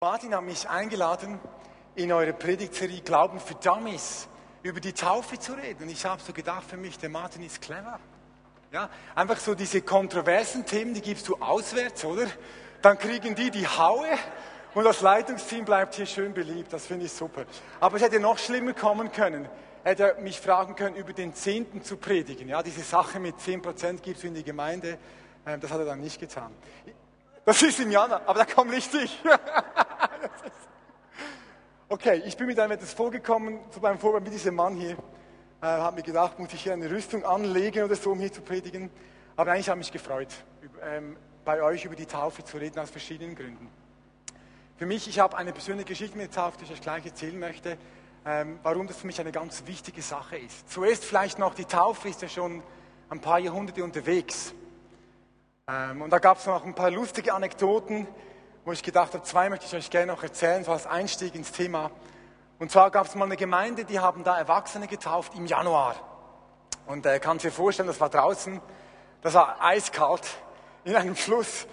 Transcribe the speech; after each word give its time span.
Martin 0.00 0.32
hat 0.32 0.44
mich 0.44 0.68
eingeladen, 0.68 1.40
in 1.96 2.12
eure 2.12 2.32
Predigtserie 2.32 3.00
Glauben 3.00 3.40
für 3.40 3.56
Dummies 3.56 4.28
über 4.62 4.78
die 4.78 4.92
Taufe 4.92 5.40
zu 5.40 5.54
reden. 5.54 5.82
Und 5.82 5.88
ich 5.88 6.04
habe 6.04 6.22
so 6.24 6.32
gedacht 6.32 6.62
für 6.70 6.76
mich, 6.76 6.96
der 6.98 7.08
Martin 7.08 7.42
ist 7.42 7.60
clever. 7.60 7.98
Ja, 8.70 8.90
einfach 9.16 9.38
so 9.38 9.56
diese 9.56 9.82
kontroversen 9.82 10.64
Themen, 10.64 10.94
die 10.94 11.00
gibst 11.00 11.26
du 11.26 11.34
auswärts, 11.38 12.04
oder? 12.04 12.28
Dann 12.80 12.96
kriegen 12.96 13.34
die 13.34 13.50
die 13.50 13.66
Haue 13.66 14.06
und 14.72 14.84
das 14.84 15.00
Leitungsteam 15.00 15.64
bleibt 15.64 15.96
hier 15.96 16.06
schön 16.06 16.32
beliebt. 16.32 16.72
Das 16.72 16.86
finde 16.86 17.06
ich 17.06 17.12
super. 17.12 17.44
Aber 17.80 17.96
es 17.96 18.02
hätte 18.02 18.20
noch 18.20 18.38
schlimmer 18.38 18.74
kommen 18.74 19.10
können. 19.10 19.48
Hätte 19.82 20.12
er 20.12 20.20
mich 20.20 20.40
fragen 20.40 20.76
können, 20.76 20.94
über 20.94 21.12
den 21.12 21.34
Zehnten 21.34 21.82
zu 21.82 21.96
predigen. 21.96 22.48
Ja, 22.48 22.62
diese 22.62 22.82
Sache 22.82 23.18
mit 23.18 23.34
10% 23.38 24.00
gibst 24.00 24.22
du 24.22 24.28
in 24.28 24.34
die 24.34 24.44
Gemeinde. 24.44 24.96
Ähm, 25.44 25.58
das 25.60 25.72
hat 25.72 25.80
er 25.80 25.86
dann 25.86 26.00
nicht 26.00 26.20
getan. 26.20 26.54
Das 27.44 27.60
ist 27.62 27.80
im 27.80 27.90
Januar, 27.90 28.22
aber 28.26 28.40
da 28.40 28.44
kommt 28.44 28.70
nicht 28.70 28.94
ich. 28.94 29.20
okay, 31.88 32.22
ich 32.26 32.36
bin 32.36 32.46
mit 32.46 32.58
einem 32.60 32.72
etwas 32.72 32.92
vorgekommen, 32.92 33.58
zu 33.70 33.80
meinem 33.80 33.98
Vorbild 33.98 34.24
mit 34.24 34.32
diesem 34.32 34.54
Mann 34.54 34.76
hier. 34.76 34.92
Äh, 35.60 35.66
habe 35.66 35.96
mir 35.96 36.02
gedacht, 36.02 36.38
muss 36.38 36.52
ich 36.52 36.62
hier 36.62 36.74
eine 36.74 36.90
Rüstung 36.90 37.24
anlegen 37.24 37.82
oder 37.82 37.96
so, 37.96 38.12
um 38.12 38.18
hier 38.18 38.32
zu 38.32 38.42
predigen. 38.42 38.90
Aber 39.36 39.52
eigentlich 39.52 39.68
habe 39.68 39.80
ich 39.80 39.86
mich 39.86 39.92
gefreut, 39.92 40.28
über, 40.60 40.82
ähm, 40.82 41.16
bei 41.44 41.62
euch 41.62 41.84
über 41.84 41.96
die 41.96 42.06
Taufe 42.06 42.44
zu 42.44 42.58
reden, 42.58 42.78
aus 42.78 42.90
verschiedenen 42.90 43.34
Gründen. 43.34 43.68
Für 44.76 44.86
mich, 44.86 45.08
ich 45.08 45.18
habe 45.18 45.36
eine 45.36 45.52
persönliche 45.52 45.88
Geschichte 45.88 46.16
mit 46.16 46.28
der 46.28 46.42
Taufe, 46.42 46.58
die 46.58 46.64
ich 46.64 46.72
euch 46.72 46.80
gleich 46.80 47.04
erzählen 47.04 47.38
möchte, 47.38 47.78
ähm, 48.26 48.60
warum 48.62 48.86
das 48.86 48.98
für 48.98 49.06
mich 49.06 49.20
eine 49.20 49.32
ganz 49.32 49.64
wichtige 49.66 50.02
Sache 50.02 50.36
ist. 50.36 50.70
Zuerst 50.70 51.04
vielleicht 51.04 51.38
noch, 51.38 51.54
die 51.54 51.64
Taufe 51.64 52.08
ist 52.08 52.22
ja 52.22 52.28
schon 52.28 52.62
ein 53.08 53.20
paar 53.20 53.38
Jahrhunderte 53.38 53.82
unterwegs. 53.82 54.52
Ähm, 55.66 56.02
und 56.02 56.10
da 56.10 56.18
gab 56.18 56.38
es 56.38 56.46
noch 56.46 56.64
ein 56.64 56.74
paar 56.74 56.90
lustige 56.90 57.32
Anekdoten, 57.32 58.06
wo 58.68 58.72
ich 58.72 58.82
gedacht 58.82 59.14
habe, 59.14 59.24
zwei 59.24 59.48
möchte 59.48 59.64
ich 59.64 59.74
euch 59.74 59.88
gerne 59.88 60.12
noch 60.12 60.22
erzählen, 60.22 60.62
so 60.62 60.72
als 60.72 60.86
Einstieg 60.86 61.34
ins 61.34 61.52
Thema. 61.52 61.90
Und 62.58 62.70
zwar 62.70 62.90
gab 62.90 63.06
es 63.06 63.14
mal 63.14 63.24
eine 63.24 63.38
Gemeinde, 63.38 63.86
die 63.86 63.98
haben 63.98 64.24
da 64.24 64.36
Erwachsene 64.36 64.86
getauft 64.86 65.34
im 65.36 65.46
Januar. 65.46 65.94
Und 66.84 67.06
äh, 67.06 67.18
kann 67.18 67.38
sich 67.38 67.54
vorstellen, 67.54 67.86
das 67.86 67.98
war 67.98 68.10
draußen, 68.10 68.60
das 69.22 69.32
war 69.32 69.56
eiskalt 69.64 70.36
in 70.84 70.94
einem 70.96 71.16
Fluss. 71.16 71.66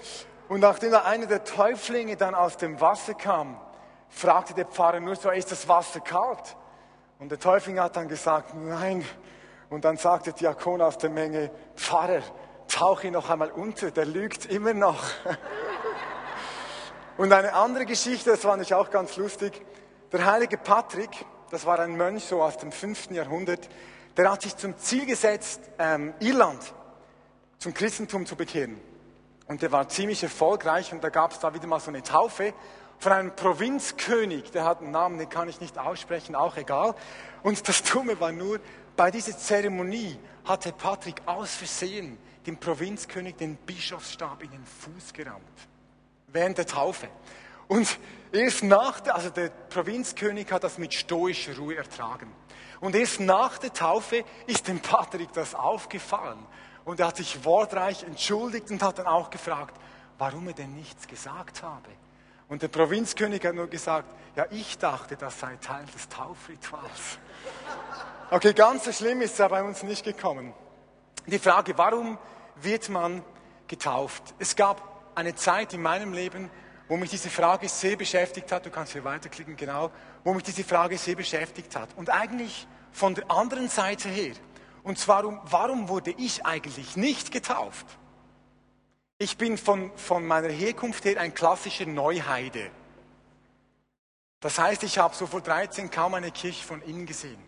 Und 0.47 0.61
nachdem 0.61 0.91
da 0.91 1.01
einer 1.01 1.25
der 1.25 1.43
Täuflinge 1.43 2.15
dann 2.15 2.33
aus 2.33 2.55
dem 2.55 2.79
Wasser 2.79 3.13
kam, 3.13 3.59
fragte 4.07 4.53
der 4.53 4.65
Pfarrer 4.65 5.01
nur 5.01 5.17
so, 5.17 5.29
ist 5.31 5.51
das 5.51 5.67
Wasser 5.67 5.99
kalt? 5.99 6.55
Und 7.19 7.29
der 7.29 7.39
Täufling 7.41 7.77
hat 7.77 7.97
dann 7.97 8.07
gesagt, 8.07 8.53
nein. 8.55 9.03
Und 9.69 9.83
dann 9.83 9.97
sagte 9.97 10.31
der 10.31 10.39
Diakon 10.39 10.81
aus 10.81 10.97
der 10.97 11.09
Menge, 11.09 11.51
Pfarrer, 11.75 12.21
tauche 12.69 13.07
ihn 13.07 13.13
noch 13.13 13.29
einmal 13.29 13.51
unter, 13.51 13.91
der 13.91 14.05
lügt 14.05 14.45
immer 14.45 14.73
noch. 14.73 15.03
Und 17.17 17.31
eine 17.31 17.53
andere 17.53 17.85
Geschichte, 17.85 18.31
das 18.31 18.41
fand 18.41 18.61
ich 18.61 18.73
auch 18.73 18.89
ganz 18.89 19.15
lustig. 19.15 19.61
Der 20.11 20.25
heilige 20.25 20.57
Patrick, 20.57 21.25
das 21.49 21.65
war 21.65 21.79
ein 21.79 21.95
Mönch 21.95 22.25
so 22.25 22.43
aus 22.43 22.57
dem 22.57 22.73
5. 22.73 23.11
Jahrhundert, 23.11 23.69
der 24.17 24.29
hat 24.29 24.41
sich 24.41 24.57
zum 24.57 24.77
Ziel 24.77 25.05
gesetzt, 25.05 25.61
ähm, 25.79 26.13
Irland 26.19 26.73
zum 27.57 27.73
Christentum 27.73 28.25
zu 28.25 28.35
bekehren. 28.35 28.79
Und 29.47 29.61
der 29.61 29.71
war 29.71 29.87
ziemlich 29.87 30.23
erfolgreich 30.23 30.91
und 30.91 31.03
da 31.03 31.09
gab 31.09 31.31
es 31.31 31.39
da 31.39 31.53
wieder 31.53 31.67
mal 31.67 31.79
so 31.79 31.89
eine 31.89 32.03
Taufe 32.03 32.53
von 32.99 33.11
einem 33.11 33.35
Provinzkönig, 33.35 34.51
der 34.51 34.65
hat 34.65 34.81
einen 34.81 34.91
Namen, 34.91 35.17
den 35.17 35.29
kann 35.29 35.47
ich 35.47 35.61
nicht 35.61 35.77
aussprechen, 35.77 36.35
auch 36.35 36.57
egal. 36.57 36.95
Und 37.43 37.67
das 37.67 37.83
Dumme 37.83 38.19
war 38.19 38.31
nur, 38.31 38.59
bei 38.97 39.11
dieser 39.11 39.37
Zeremonie 39.37 40.17
hatte 40.43 40.73
Patrick 40.73 41.21
aus 41.25 41.55
Versehen 41.55 42.17
dem 42.45 42.57
Provinzkönig 42.57 43.35
den 43.35 43.55
Bischofsstab 43.55 44.43
in 44.43 44.51
den 44.51 44.65
Fuß 44.65 45.13
gerammt. 45.13 45.43
Während 46.35 46.57
der 46.57 46.67
Taufe. 46.67 47.07
Und 47.69 47.97
erst 48.33 48.61
nach 48.61 48.99
der, 48.99 49.15
also 49.15 49.29
der 49.29 49.47
Provinzkönig 49.47 50.51
hat 50.51 50.65
das 50.65 50.77
mit 50.77 50.93
stoischer 50.93 51.55
Ruhe 51.55 51.77
ertragen. 51.77 52.29
Und 52.81 52.93
erst 52.93 53.21
nach 53.21 53.57
der 53.57 53.71
Taufe 53.71 54.25
ist 54.45 54.67
dem 54.67 54.81
Patrick 54.81 55.31
das 55.31 55.55
aufgefallen. 55.55 56.45
Und 56.83 56.99
er 56.99 57.07
hat 57.07 57.15
sich 57.15 57.45
wortreich 57.45 58.03
entschuldigt 58.03 58.69
und 58.69 58.83
hat 58.83 58.99
dann 58.99 59.07
auch 59.07 59.29
gefragt, 59.29 59.77
warum 60.17 60.49
er 60.49 60.53
denn 60.53 60.75
nichts 60.75 61.07
gesagt 61.07 61.63
habe. 61.63 61.87
Und 62.49 62.61
der 62.61 62.67
Provinzkönig 62.67 63.45
hat 63.45 63.55
nur 63.55 63.67
gesagt, 63.67 64.13
ja, 64.35 64.45
ich 64.51 64.77
dachte, 64.77 65.15
das 65.15 65.39
sei 65.39 65.55
Teil 65.55 65.85
des 65.85 66.09
Taufrituals. 66.09 67.17
Okay, 68.29 68.51
ganz 68.51 68.83
so 68.83 68.91
schlimm 68.91 69.21
ist 69.21 69.39
es 69.39 69.49
bei 69.49 69.63
uns 69.63 69.83
nicht 69.83 70.03
gekommen. 70.03 70.53
Die 71.27 71.39
Frage, 71.39 71.77
warum 71.77 72.17
wird 72.57 72.89
man 72.89 73.23
getauft? 73.67 74.35
Es 74.37 74.53
gab 74.53 74.94
eine 75.15 75.35
Zeit 75.35 75.73
in 75.73 75.81
meinem 75.81 76.13
Leben, 76.13 76.49
wo 76.87 76.97
mich 76.97 77.09
diese 77.09 77.29
Frage 77.29 77.67
sehr 77.67 77.95
beschäftigt 77.95 78.51
hat. 78.51 78.65
Du 78.65 78.69
kannst 78.69 78.93
hier 78.93 79.03
weiterklicken, 79.03 79.55
genau. 79.55 79.91
Wo 80.23 80.33
mich 80.33 80.43
diese 80.43 80.63
Frage 80.63 80.97
sehr 80.97 81.15
beschäftigt 81.15 81.75
hat. 81.75 81.89
Und 81.95 82.09
eigentlich 82.09 82.67
von 82.91 83.15
der 83.15 83.29
anderen 83.31 83.69
Seite 83.69 84.09
her. 84.09 84.33
Und 84.83 84.99
zwar, 84.99 85.41
warum 85.51 85.89
wurde 85.89 86.11
ich 86.11 86.45
eigentlich 86.45 86.95
nicht 86.95 87.31
getauft? 87.31 87.85
Ich 89.17 89.37
bin 89.37 89.57
von, 89.57 89.91
von 89.95 90.27
meiner 90.27 90.49
Herkunft 90.49 91.05
her 91.05 91.19
ein 91.19 91.33
klassischer 91.33 91.85
Neuheide. 91.85 92.69
Das 94.41 94.59
heißt, 94.59 94.83
ich 94.83 94.97
habe 94.97 95.15
so 95.15 95.25
vor 95.25 95.41
13 95.41 95.89
kaum 95.89 96.13
eine 96.13 96.31
Kirche 96.31 96.63
von 96.63 96.81
innen 96.81 97.05
gesehen. 97.05 97.39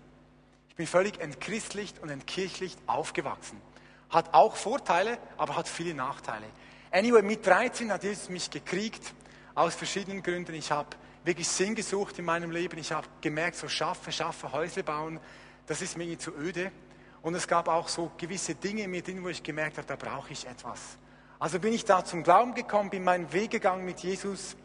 Ich 0.70 0.76
bin 0.76 0.88
völlig 0.88 1.20
entchristlicht 1.20 2.00
und 2.00 2.10
entkirchlicht 2.10 2.80
aufgewachsen. 2.88 3.62
Hat 4.10 4.34
auch 4.34 4.56
Vorteile, 4.56 5.20
aber 5.38 5.58
hat 5.58 5.68
viele 5.68 5.94
Nachteile. 5.94 6.46
Anyway, 6.92 7.22
mit 7.22 7.46
13 7.46 7.92
hat 7.92 8.04
Jesus 8.04 8.30
mich 8.30 8.50
gekriegt, 8.50 9.14
aus 9.56 9.76
verschiedenen 9.76 10.22
Gründen. 10.22 10.54
Ich 10.54 10.72
habe 10.72 10.90
wirklich 11.24 11.48
Sinn 11.48 11.76
gesucht 11.76 12.20
in 12.20 12.26
meinem 12.26 12.52
Leben. 12.52 12.78
Ich 12.78 12.92
habe 12.92 13.08
gemerkt, 13.22 13.58
so 13.58 13.68
schaffen, 13.68 14.14
schaffen, 14.14 14.52
Häusle 14.52 14.84
bauen, 14.84 15.20
das 15.66 15.82
ist 15.82 15.98
mir 15.98 16.18
zu 16.18 16.32
öde. 16.32 16.72
Und 17.22 17.36
es 17.36 17.48
gab 17.48 17.68
auch 17.68 17.90
so 17.90 18.12
gewisse 18.18 18.56
Dinge 18.56 18.84
in 18.84 18.92
mir 18.92 19.02
drin, 19.02 19.24
wo 19.24 19.28
ich 19.28 19.44
gemerkt 19.44 19.78
habe, 19.78 19.88
da 19.88 19.96
brauche 19.96 20.32
ich 20.32 20.48
etwas. 20.48 20.98
Also 21.40 21.60
bin 21.60 21.74
ich 21.74 21.84
da 21.84 22.06
zum 22.06 22.24
Glauben 22.24 22.54
gekommen, 22.54 22.90
bin 22.90 23.04
meinen 23.04 23.32
Weg 23.34 23.52
gegangen 23.52 23.84
mit 23.84 24.00
Jesus, 24.00 24.56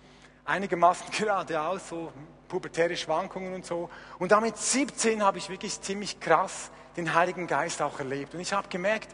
einigermaßen 0.44 1.06
geradeaus, 1.18 1.88
so 1.88 2.12
pubertäre 2.46 2.96
Schwankungen 2.96 3.54
und 3.54 3.66
so. 3.66 3.90
Und 4.18 4.30
damit 4.30 4.56
17 4.58 5.22
habe 5.22 5.38
ich 5.38 5.48
wirklich 5.48 5.80
ziemlich 5.80 6.20
krass 6.20 6.70
den 6.96 7.14
Heiligen 7.14 7.46
Geist 7.46 7.82
auch 7.82 7.98
erlebt. 7.98 8.34
Und 8.34 8.40
ich 8.40 8.52
habe 8.52 8.68
gemerkt, 8.68 9.08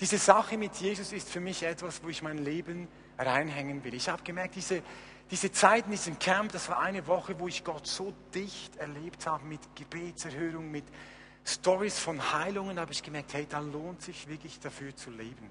diese 0.00 0.18
Sache 0.18 0.58
mit 0.58 0.74
Jesus 0.76 1.12
ist 1.12 1.28
für 1.28 1.40
mich 1.40 1.62
etwas, 1.62 2.02
wo 2.02 2.08
ich 2.08 2.22
mein 2.22 2.38
Leben 2.38 2.88
reinhängen 3.18 3.84
will. 3.84 3.94
Ich 3.94 4.08
habe 4.08 4.22
gemerkt, 4.22 4.56
diese, 4.56 4.82
diese 5.30 5.52
Zeit 5.52 5.84
in 5.86 5.92
diesem 5.92 6.18
Camp, 6.18 6.52
das 6.52 6.68
war 6.68 6.80
eine 6.80 7.06
Woche, 7.06 7.38
wo 7.38 7.48
ich 7.48 7.64
Gott 7.64 7.86
so 7.86 8.12
dicht 8.34 8.76
erlebt 8.76 9.26
habe 9.26 9.44
mit 9.44 9.60
Gebetserhörung, 9.74 10.70
mit 10.70 10.84
Stories 11.44 11.98
von 11.98 12.32
Heilungen, 12.32 12.78
habe 12.78 12.92
ich 12.92 13.02
gemerkt, 13.02 13.34
hey, 13.34 13.46
da 13.48 13.58
lohnt 13.58 14.02
sich 14.02 14.28
wirklich 14.28 14.60
dafür 14.60 14.94
zu 14.94 15.10
leben. 15.10 15.50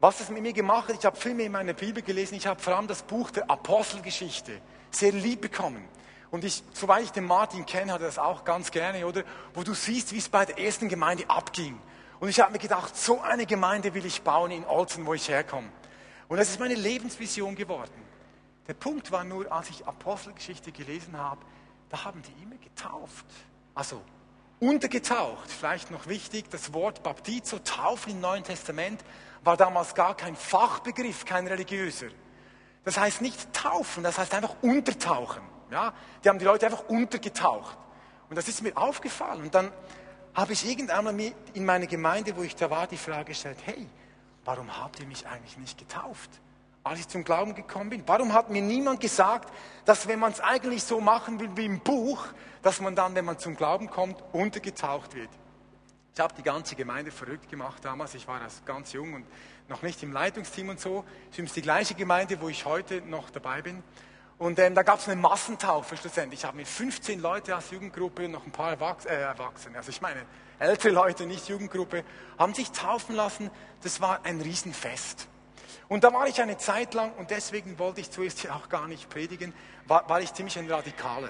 Was 0.00 0.18
das 0.18 0.28
mit 0.28 0.42
mir 0.42 0.52
gemacht 0.52 0.88
hat, 0.88 0.98
ich 0.98 1.04
habe 1.04 1.16
viel 1.16 1.34
mehr 1.34 1.46
in 1.46 1.52
meiner 1.52 1.72
Bibel 1.72 2.02
gelesen, 2.02 2.34
ich 2.34 2.46
habe 2.46 2.60
vor 2.60 2.76
allem 2.76 2.86
das 2.86 3.02
Buch 3.02 3.30
der 3.30 3.48
Apostelgeschichte 3.50 4.60
sehr 4.90 5.12
lieb 5.12 5.40
bekommen. 5.40 5.82
Und 6.30 6.44
ich, 6.44 6.62
soweit 6.72 7.04
ich 7.04 7.12
den 7.12 7.24
Martin 7.24 7.64
kenne, 7.64 7.92
hat 7.92 8.00
er 8.00 8.08
das 8.08 8.18
auch 8.18 8.44
ganz 8.44 8.70
gerne, 8.70 9.06
oder? 9.06 9.22
Wo 9.54 9.62
du 9.62 9.72
siehst, 9.72 10.12
wie 10.12 10.18
es 10.18 10.28
bei 10.28 10.44
der 10.44 10.58
ersten 10.58 10.88
Gemeinde 10.88 11.30
abging. 11.30 11.80
Und 12.24 12.30
ich 12.30 12.40
habe 12.40 12.52
mir 12.52 12.58
gedacht, 12.58 12.96
so 12.96 13.20
eine 13.20 13.44
Gemeinde 13.44 13.92
will 13.92 14.06
ich 14.06 14.22
bauen 14.22 14.50
in 14.50 14.64
Olsen, 14.64 15.04
wo 15.04 15.12
ich 15.12 15.28
herkomme. 15.28 15.68
Und 16.26 16.38
das 16.38 16.48
ist 16.48 16.58
meine 16.58 16.74
Lebensvision 16.74 17.54
geworden. 17.54 17.92
Der 18.66 18.72
Punkt 18.72 19.12
war 19.12 19.24
nur, 19.24 19.52
als 19.52 19.68
ich 19.68 19.86
Apostelgeschichte 19.86 20.72
gelesen 20.72 21.18
habe, 21.18 21.42
da 21.90 22.02
haben 22.02 22.22
die 22.22 22.42
immer 22.42 22.56
getauft. 22.56 23.26
Also 23.74 24.00
untergetaucht. 24.58 25.50
Vielleicht 25.50 25.90
noch 25.90 26.06
wichtig, 26.06 26.48
das 26.48 26.72
Wort 26.72 27.02
Baptizo, 27.02 27.58
Taufe 27.58 28.08
im 28.08 28.20
Neuen 28.20 28.42
Testament, 28.42 29.04
war 29.42 29.58
damals 29.58 29.94
gar 29.94 30.16
kein 30.16 30.34
Fachbegriff, 30.34 31.26
kein 31.26 31.46
religiöser. 31.46 32.08
Das 32.86 32.96
heißt 32.96 33.20
nicht 33.20 33.52
taufen, 33.52 34.02
das 34.02 34.16
heißt 34.16 34.32
einfach 34.32 34.54
untertauchen. 34.62 35.42
Ja? 35.70 35.92
Die 36.24 36.30
haben 36.30 36.38
die 36.38 36.46
Leute 36.46 36.64
einfach 36.64 36.88
untergetaucht. 36.88 37.76
Und 38.30 38.36
das 38.36 38.48
ist 38.48 38.62
mir 38.62 38.74
aufgefallen. 38.78 39.42
Und 39.42 39.54
dann 39.54 39.70
habe 40.34 40.52
ich 40.52 40.68
irgendwann 40.68 41.04
mal 41.04 41.32
in 41.54 41.64
meiner 41.64 41.86
Gemeinde, 41.86 42.36
wo 42.36 42.42
ich 42.42 42.56
da 42.56 42.68
war, 42.68 42.86
die 42.86 42.96
Frage 42.96 43.26
gestellt, 43.26 43.58
hey, 43.64 43.86
warum 44.44 44.76
habt 44.78 45.00
ihr 45.00 45.06
mich 45.06 45.26
eigentlich 45.26 45.56
nicht 45.58 45.78
getauft? 45.78 46.30
Als 46.82 47.00
ich 47.00 47.08
zum 47.08 47.24
Glauben 47.24 47.54
gekommen 47.54 47.90
bin, 47.90 48.02
warum 48.06 48.34
hat 48.34 48.50
mir 48.50 48.60
niemand 48.60 49.00
gesagt, 49.00 49.52
dass 49.84 50.06
wenn 50.06 50.18
man 50.18 50.32
es 50.32 50.40
eigentlich 50.40 50.82
so 50.82 51.00
machen 51.00 51.40
will 51.40 51.50
wie 51.54 51.64
im 51.64 51.80
Buch, 51.80 52.26
dass 52.62 52.80
man 52.80 52.94
dann, 52.94 53.14
wenn 53.14 53.24
man 53.24 53.38
zum 53.38 53.56
Glauben 53.56 53.88
kommt, 53.88 54.22
untergetaucht 54.32 55.14
wird? 55.14 55.30
Ich 56.14 56.20
habe 56.20 56.34
die 56.34 56.42
ganze 56.42 56.76
Gemeinde 56.76 57.10
verrückt 57.10 57.48
gemacht 57.48 57.84
damals. 57.84 58.14
Ich 58.14 58.28
war 58.28 58.40
als 58.40 58.62
ganz 58.64 58.92
jung 58.92 59.14
und 59.14 59.26
noch 59.68 59.82
nicht 59.82 60.02
im 60.02 60.12
Leitungsteam 60.12 60.68
und 60.68 60.78
so. 60.78 61.04
Es 61.32 61.38
ist 61.38 61.56
die 61.56 61.62
gleiche 61.62 61.94
Gemeinde, 61.94 62.40
wo 62.40 62.48
ich 62.48 62.64
heute 62.64 63.00
noch 63.00 63.30
dabei 63.30 63.62
bin. 63.62 63.82
Und 64.38 64.58
ähm, 64.58 64.74
da 64.74 64.82
gab 64.82 64.98
es 64.98 65.08
eine 65.08 65.20
Massentaufe 65.20 65.96
schlussendlich. 65.96 66.40
Ich 66.40 66.44
habe 66.44 66.56
mit 66.56 66.66
15 66.66 67.20
Leute 67.20 67.54
als 67.54 67.70
Jugendgruppe, 67.70 68.28
noch 68.28 68.44
ein 68.44 68.52
paar 68.52 68.70
Erwachs 68.70 69.04
äh, 69.04 69.14
Erwachsene, 69.14 69.76
also 69.76 69.90
ich 69.90 70.00
meine 70.00 70.26
ältere 70.58 70.92
Leute, 70.92 71.26
nicht 71.26 71.48
Jugendgruppe, 71.48 72.04
haben 72.38 72.54
sich 72.54 72.70
taufen 72.70 73.14
lassen. 73.14 73.50
Das 73.82 74.00
war 74.00 74.24
ein 74.24 74.40
Riesenfest. 74.40 75.28
Und 75.88 76.02
da 76.02 76.12
war 76.12 76.26
ich 76.26 76.40
eine 76.40 76.56
Zeit 76.56 76.94
lang, 76.94 77.12
und 77.14 77.30
deswegen 77.30 77.78
wollte 77.78 78.00
ich 78.00 78.10
zuerst 78.10 78.40
hier 78.40 78.54
auch 78.54 78.68
gar 78.68 78.88
nicht 78.88 79.08
predigen, 79.08 79.52
war, 79.86 80.08
war 80.08 80.20
ich 80.20 80.32
ziemlich 80.32 80.58
ein 80.58 80.70
Radikaler. 80.70 81.28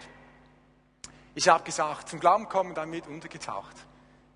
Ich 1.34 1.48
habe 1.48 1.64
gesagt, 1.64 2.08
zum 2.08 2.20
Glauben 2.20 2.48
kommen, 2.48 2.74
dann 2.74 2.90
wird 2.92 3.08
untergetaucht. 3.08 3.74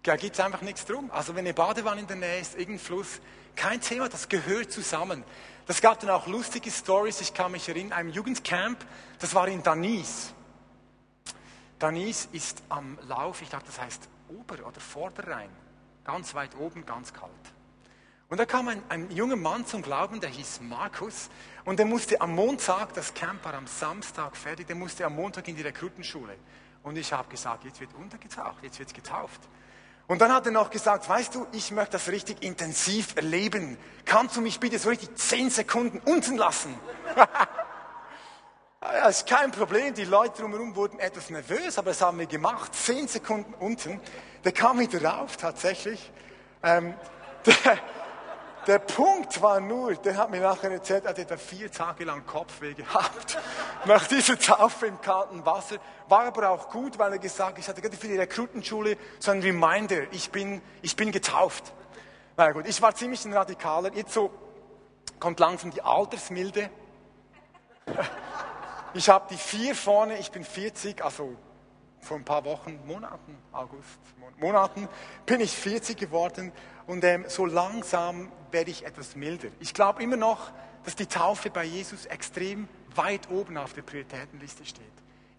Da 0.09 0.17
gibt 0.17 0.39
es 0.39 0.41
einfach 0.41 0.63
nichts 0.63 0.87
drum. 0.87 1.11
Also 1.11 1.35
wenn 1.35 1.45
eine 1.45 1.53
Badewanne 1.53 2.01
in 2.01 2.07
der 2.07 2.17
Nähe 2.17 2.41
ist, 2.41 2.55
irgendein 2.55 2.79
Fluss, 2.79 3.21
kein 3.55 3.79
Thema, 3.79 4.09
das 4.09 4.31
gehört 4.31 4.73
zusammen. 4.73 5.23
Das 5.67 5.83
gab 5.83 6.01
dann 6.01 6.09
auch 6.09 6.27
lustige 6.27 6.71
Stories. 6.71 7.21
Ich 7.21 7.35
kann 7.35 7.53
mich 7.53 7.69
erinnern, 7.69 7.93
einem 7.93 8.09
Jugendcamp, 8.09 8.83
das 9.19 9.35
war 9.35 9.47
in 9.49 9.63
Danis. 9.63 10.33
Danis 11.79 12.27
ist 12.33 12.63
am 12.71 12.99
Lauf, 13.07 13.43
ich 13.43 13.51
glaube, 13.51 13.67
das 13.67 13.79
heißt 13.79 14.09
Ober- 14.31 14.67
oder 14.67 14.81
Vorderrhein. 14.81 15.51
Ganz 16.05 16.35
weit 16.35 16.57
oben, 16.57 16.87
ganz 16.87 17.13
kalt. 17.13 17.31
Und 18.31 18.39
da 18.39 18.47
kam 18.47 18.69
ein, 18.69 18.83
ein 18.89 19.11
junger 19.11 19.37
Mann 19.37 19.67
zum 19.67 19.83
Glauben, 19.83 20.23
der 20.23 20.31
hieß 20.31 20.63
Markus. 20.63 21.29
Und 21.67 21.79
der 21.79 21.85
musste 21.85 22.19
am 22.23 22.35
Montag, 22.35 22.95
das 22.95 23.13
Camp 23.13 23.45
war 23.45 23.53
am 23.53 23.67
Samstag 23.67 24.39
fertig, 24.39 24.69
der 24.69 24.77
musste 24.77 25.05
am 25.05 25.17
Montag 25.17 25.47
in 25.49 25.57
die 25.57 25.63
Rekrutenschule. 25.63 26.39
Und 26.83 26.97
ich 26.97 27.13
habe 27.13 27.29
gesagt, 27.29 27.65
jetzt 27.65 27.79
wird 27.79 27.93
untergetaucht, 27.93 28.63
jetzt 28.63 28.79
wird 28.79 28.95
getauft. 28.95 29.43
Und 30.09 30.23
dann 30.23 30.33
hat 30.33 30.47
er 30.47 30.53
noch 30.53 30.71
gesagt, 30.71 31.07
weißt 31.07 31.35
du, 31.35 31.47
ich 31.53 31.71
möchte 31.71 31.93
das 31.93 32.09
richtig 32.09 32.43
intensiv 32.43 33.15
erleben. 33.15 33.77
Kannst 34.07 34.37
du 34.37 34.41
mich 34.41 34.59
bitte 34.59 34.79
so 34.79 34.89
richtig 34.89 35.15
zehn 35.17 35.51
Sekunden 35.51 35.99
unten 35.99 36.39
lassen? 36.39 36.75
ja, 38.83 39.07
ist 39.07 39.29
kein 39.29 39.53
Problem. 39.53 39.93
Die 39.93 40.07
Leute 40.07 40.41
drumherum 40.41 40.75
wurden 40.75 40.99
etwas 40.99 41.29
nervös, 41.29 41.77
aber 41.77 41.91
das 41.91 42.01
haben 42.01 42.19
wir 42.19 42.27
gemacht. 42.27 42.75
Zehn 42.75 43.07
Sekunden 43.07 43.53
unten. 43.53 44.01
Der 44.45 44.53
kam 44.53 44.79
wieder 44.79 45.05
rauf, 45.05 45.37
tatsächlich. 45.37 46.11
Ähm, 46.63 46.95
der, 47.47 47.79
der 48.69 48.79
Punkt 48.81 49.41
war 49.41 49.61
nur, 49.61 49.95
der 49.95 50.19
hat 50.19 50.31
mir 50.31 50.43
nachher 50.43 50.71
erzählt, 50.71 51.07
er 51.07 51.17
hat 51.17 51.41
vier 51.41 51.73
Tage 51.73 52.05
lang 52.05 52.27
Kopfweh 52.27 52.75
gehabt. 52.75 53.39
Nach 53.87 54.07
dieser 54.07 54.39
Taufe 54.39 54.87
im 54.87 55.01
kalten 55.01 55.45
Wasser. 55.47 55.77
War 56.07 56.27
aber 56.27 56.51
auch 56.51 56.69
gut, 56.69 56.99
weil 56.99 57.13
er 57.13 57.19
gesagt 57.19 57.53
hat, 57.53 57.59
ich 57.59 57.67
hatte 57.67 57.81
gerade 57.81 57.97
für 57.97 58.09
die 58.09 58.19
Rekrutenschule 58.19 58.99
so 59.21 59.31
ein 59.31 59.41
Reminder, 59.41 60.13
ich 60.13 60.31
bin, 60.31 60.61
ich 60.83 60.97
bin 60.97 61.13
getauft. 61.13 61.73
Na 62.37 62.53
gut, 62.53 62.69
ich 62.69 62.81
war 62.83 62.95
ziemlich 62.95 63.25
ein 63.25 63.33
Radikaler. 63.33 63.91
Jetzt 63.95 64.13
so 64.13 64.31
kommt 65.19 65.41
langsam 65.41 65.71
die 65.71 65.83
Altersmilde. 65.83 66.71
Ich 68.95 69.11
habe 69.11 69.27
die 69.31 69.37
vier 69.37 69.75
vorne, 69.75 70.19
ich 70.19 70.31
bin 70.31 70.43
40, 70.43 71.05
also 71.05 71.37
vor 72.01 72.17
ein 72.17 72.25
paar 72.25 72.45
Wochen, 72.45 72.79
Monaten, 72.87 73.37
August, 73.53 73.99
Monaten, 74.39 74.89
bin 75.27 75.41
ich 75.41 75.53
40 75.53 75.97
geworden 75.97 76.53
und 76.87 77.05
ähm, 77.05 77.25
so 77.29 77.45
langsam 77.47 78.31
werde 78.51 78.71
ich 78.71 78.87
etwas 78.87 79.17
milder. 79.17 79.49
Ich 79.61 79.75
glaube 79.75 80.03
immer 80.03 80.17
noch, 80.17 80.53
dass 80.85 80.97
die 80.97 81.07
Taufe 81.07 81.51
bei 81.51 81.65
Jesus 81.65 82.07
extrem 82.07 82.69
weit 82.95 83.31
oben 83.31 83.57
auf 83.57 83.73
der 83.75 83.83
Prioritätenliste 83.83 84.65
steht. 84.65 84.85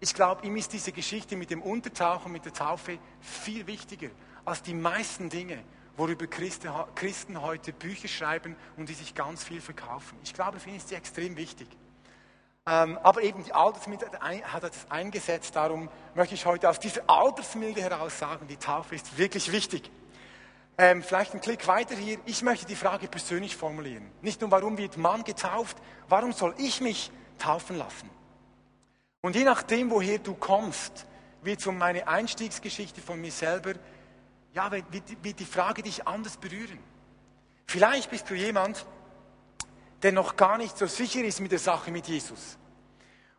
Ich 0.00 0.14
glaube, 0.14 0.46
ihm 0.46 0.56
ist 0.56 0.72
diese 0.72 0.92
Geschichte 0.92 1.36
mit 1.36 1.50
dem 1.50 1.60
Untertauchen, 1.60 2.32
mit 2.32 2.44
der 2.44 2.52
Taufe 2.52 2.98
viel 3.20 3.66
wichtiger 3.66 4.08
als 4.44 4.62
die 4.62 4.74
meisten 4.74 5.28
Dinge, 5.28 5.62
worüber 5.96 6.26
Christen 6.26 7.42
heute 7.42 7.72
Bücher 7.72 8.08
schreiben 8.08 8.56
und 8.76 8.88
die 8.88 8.94
sich 8.94 9.14
ganz 9.14 9.44
viel 9.44 9.60
verkaufen. 9.60 10.16
Ich 10.24 10.32
glaube, 10.32 10.58
für 10.58 10.70
ihn 10.70 10.76
ist 10.76 10.88
sie 10.88 10.94
extrem 10.94 11.36
wichtig. 11.36 11.68
Ähm, 12.66 12.98
aber 13.02 13.22
eben 13.22 13.42
die 13.42 13.52
Altersmilde 13.52 14.06
hat 14.20 14.62
das 14.62 14.90
eingesetzt, 14.90 15.56
darum 15.56 15.88
möchte 16.14 16.34
ich 16.34 16.44
heute 16.44 16.68
aus 16.68 16.78
dieser 16.78 17.02
Altersmilde 17.08 17.80
heraus 17.80 18.18
sagen, 18.18 18.46
die 18.48 18.56
Taufe 18.56 18.94
ist 18.94 19.16
wirklich 19.16 19.50
wichtig. 19.50 19.90
Ähm, 20.76 21.02
vielleicht 21.02 21.32
einen 21.32 21.40
Klick 21.40 21.66
weiter 21.66 21.94
hier. 21.94 22.18
Ich 22.26 22.42
möchte 22.42 22.66
die 22.66 22.76
Frage 22.76 23.08
persönlich 23.08 23.56
formulieren. 23.56 24.10
Nicht 24.22 24.40
nur, 24.40 24.50
warum 24.50 24.78
wird 24.78 24.96
man 24.96 25.24
getauft, 25.24 25.76
warum 26.08 26.32
soll 26.32 26.54
ich 26.58 26.80
mich 26.80 27.10
taufen 27.38 27.76
lassen? 27.76 28.08
Und 29.20 29.36
je 29.36 29.44
nachdem, 29.44 29.90
woher 29.90 30.18
du 30.18 30.34
kommst, 30.34 31.06
wird 31.42 31.60
so 31.60 31.72
meine 31.72 32.08
Einstiegsgeschichte 32.08 33.00
von 33.00 33.20
mir 33.20 33.32
selber, 33.32 33.74
ja, 34.54 34.70
wird, 34.72 34.84
wird 35.22 35.38
die 35.38 35.44
Frage 35.44 35.82
dich 35.82 36.06
anders 36.06 36.36
berühren. 36.36 36.78
Vielleicht 37.66 38.10
bist 38.10 38.28
du 38.30 38.34
jemand, 38.34 38.84
der 40.02 40.12
noch 40.12 40.36
gar 40.36 40.58
nicht 40.58 40.76
so 40.76 40.86
sicher 40.86 41.22
ist 41.22 41.40
mit 41.40 41.52
der 41.52 41.58
Sache 41.58 41.90
mit 41.90 42.06
Jesus. 42.08 42.58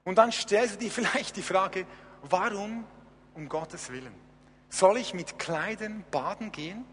Und 0.03 0.17
dann 0.17 0.31
stellst 0.31 0.75
du 0.75 0.79
dir 0.79 0.91
vielleicht 0.91 1.35
die 1.35 1.41
Frage, 1.41 1.85
warum 2.23 2.85
um 3.33 3.49
Gottes 3.49 3.89
Willen? 3.89 4.13
Soll 4.69 4.97
ich 4.97 5.13
mit 5.13 5.37
Kleidern 5.39 6.03
baden 6.11 6.51
gehen? 6.51 6.85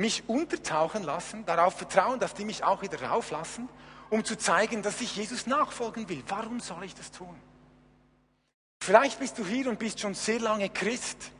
mich 0.00 0.28
untertauchen 0.28 1.02
lassen, 1.04 1.44
darauf 1.44 1.74
vertrauen, 1.74 2.18
dass 2.18 2.34
die 2.34 2.44
mich 2.44 2.64
auch 2.64 2.82
wieder 2.82 3.02
rauflassen, 3.02 3.68
um 4.08 4.24
zu 4.24 4.36
zeigen, 4.36 4.82
dass 4.82 5.00
ich 5.00 5.14
Jesus 5.14 5.46
nachfolgen 5.46 6.08
will. 6.08 6.24
Warum 6.26 6.58
soll 6.58 6.84
ich 6.84 6.94
das 6.94 7.12
tun? 7.12 7.36
Vielleicht 8.82 9.20
bist 9.20 9.38
du 9.38 9.44
hier 9.44 9.68
und 9.68 9.78
bist 9.78 10.00
schon 10.00 10.14
sehr 10.14 10.40
lange 10.40 10.70
Christ 10.70 11.30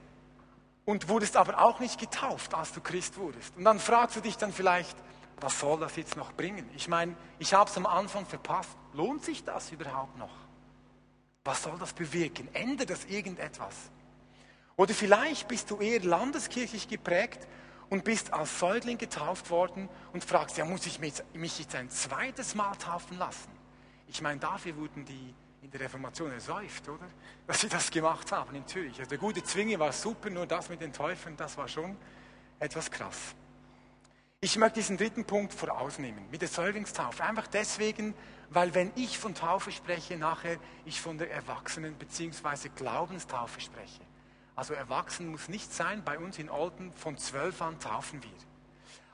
und 0.85 1.09
wurdest 1.09 1.37
aber 1.37 1.59
auch 1.59 1.81
nicht 1.81 1.99
getauft, 1.99 2.55
als 2.55 2.73
du 2.73 2.81
Christ 2.81 3.17
wurdest. 3.17 3.57
Und 3.57 3.65
dann 3.65 3.81
fragst 3.81 4.17
du 4.17 4.21
dich 4.21 4.37
dann 4.37 4.53
vielleicht, 4.53 4.97
was 5.41 5.59
soll 5.59 5.81
das 5.81 5.97
jetzt 5.97 6.17
noch 6.17 6.33
bringen? 6.33 6.69
Ich 6.77 6.89
meine, 6.89 7.17
ich 7.39 7.55
habe 7.55 7.71
es 7.71 7.77
am 7.77 7.87
Anfang 7.87 8.27
verpasst. 8.27 8.77
Lohnt 8.93 9.25
sich 9.25 9.45
das 9.45 9.71
überhaupt 9.73 10.17
noch? 10.19 10.35
Was 11.45 11.63
soll 11.63 11.79
das 11.79 11.93
bewirken? 11.93 12.49
Ändert 12.53 12.91
das 12.91 13.05
irgendetwas? 13.07 13.75
Oder 14.77 14.95
vielleicht 14.95 15.49
bist 15.49 15.71
du 15.71 15.77
eher 15.77 16.01
landeskirchlich 16.01 16.89
geprägt 16.89 17.47
und 17.89 18.05
bist 18.05 18.33
als 18.33 18.59
Säugling 18.59 18.99
getauft 18.99 19.51
worden 19.51 19.89
und 20.13 20.25
fragst, 20.25 20.57
ja, 20.57 20.65
muss 20.65 20.87
ich 20.87 21.01
mich 21.01 21.59
jetzt 21.59 21.75
ein 21.75 21.91
zweites 21.91 22.55
Mal 22.55 22.75
taufen 22.77 23.19
lassen? 23.19 23.51
Ich 24.07 24.23
meine, 24.23 24.41
dafür 24.41 24.77
wurden 24.77 25.05
die 25.05 25.35
in 25.63 25.71
der 25.71 25.81
Reformation 25.81 26.33
ersäuft, 26.33 26.89
oder? 26.89 27.07
Dass 27.47 27.61
sie 27.61 27.69
das 27.69 27.91
gemacht 27.91 28.33
haben 28.33 28.55
in 28.55 28.67
Zürich. 28.67 28.99
Also 28.99 29.11
der 29.11 29.19
gute 29.19 29.43
Zwinge 29.43 29.79
war 29.79 29.93
super, 29.93 30.31
nur 30.31 30.47
das 30.47 30.69
mit 30.69 30.81
den 30.81 30.93
Täufern, 30.93 31.37
das 31.37 31.57
war 31.57 31.69
schon 31.69 31.97
etwas 32.59 32.91
krass. 32.91 33.35
Ich 34.43 34.57
möchte 34.57 34.81
diesen 34.81 34.97
dritten 34.97 35.27
Punkt 35.27 35.53
vorausnehmen, 35.53 36.25
mit 36.31 36.41
der 36.41 36.49
Säuglingstaufe. 36.49 37.23
Einfach 37.23 37.47
deswegen, 37.47 38.15
weil 38.49 38.75
wenn 38.75 38.91
ich 38.97 39.19
von 39.19 39.35
Taufe 39.35 39.71
spreche, 39.71 40.17
nachher 40.17 40.57
ich 40.87 40.99
von 40.99 41.19
der 41.19 41.31
Erwachsenen- 41.31 41.95
bzw. 41.97 42.71
Glaubenstaufe 42.75 43.61
spreche. 43.61 44.01
Also 44.57 44.73
erwachsen 44.73 45.29
muss 45.29 45.51
nicht 45.51 45.71
sein. 45.75 46.03
Bei 46.07 46.19
uns 46.19 46.39
in 46.39 46.49
Olden 46.49 46.91
von 46.95 47.19
zwölf 47.19 47.61
an 47.61 47.79
taufen 47.81 48.23
wir. 48.23 48.31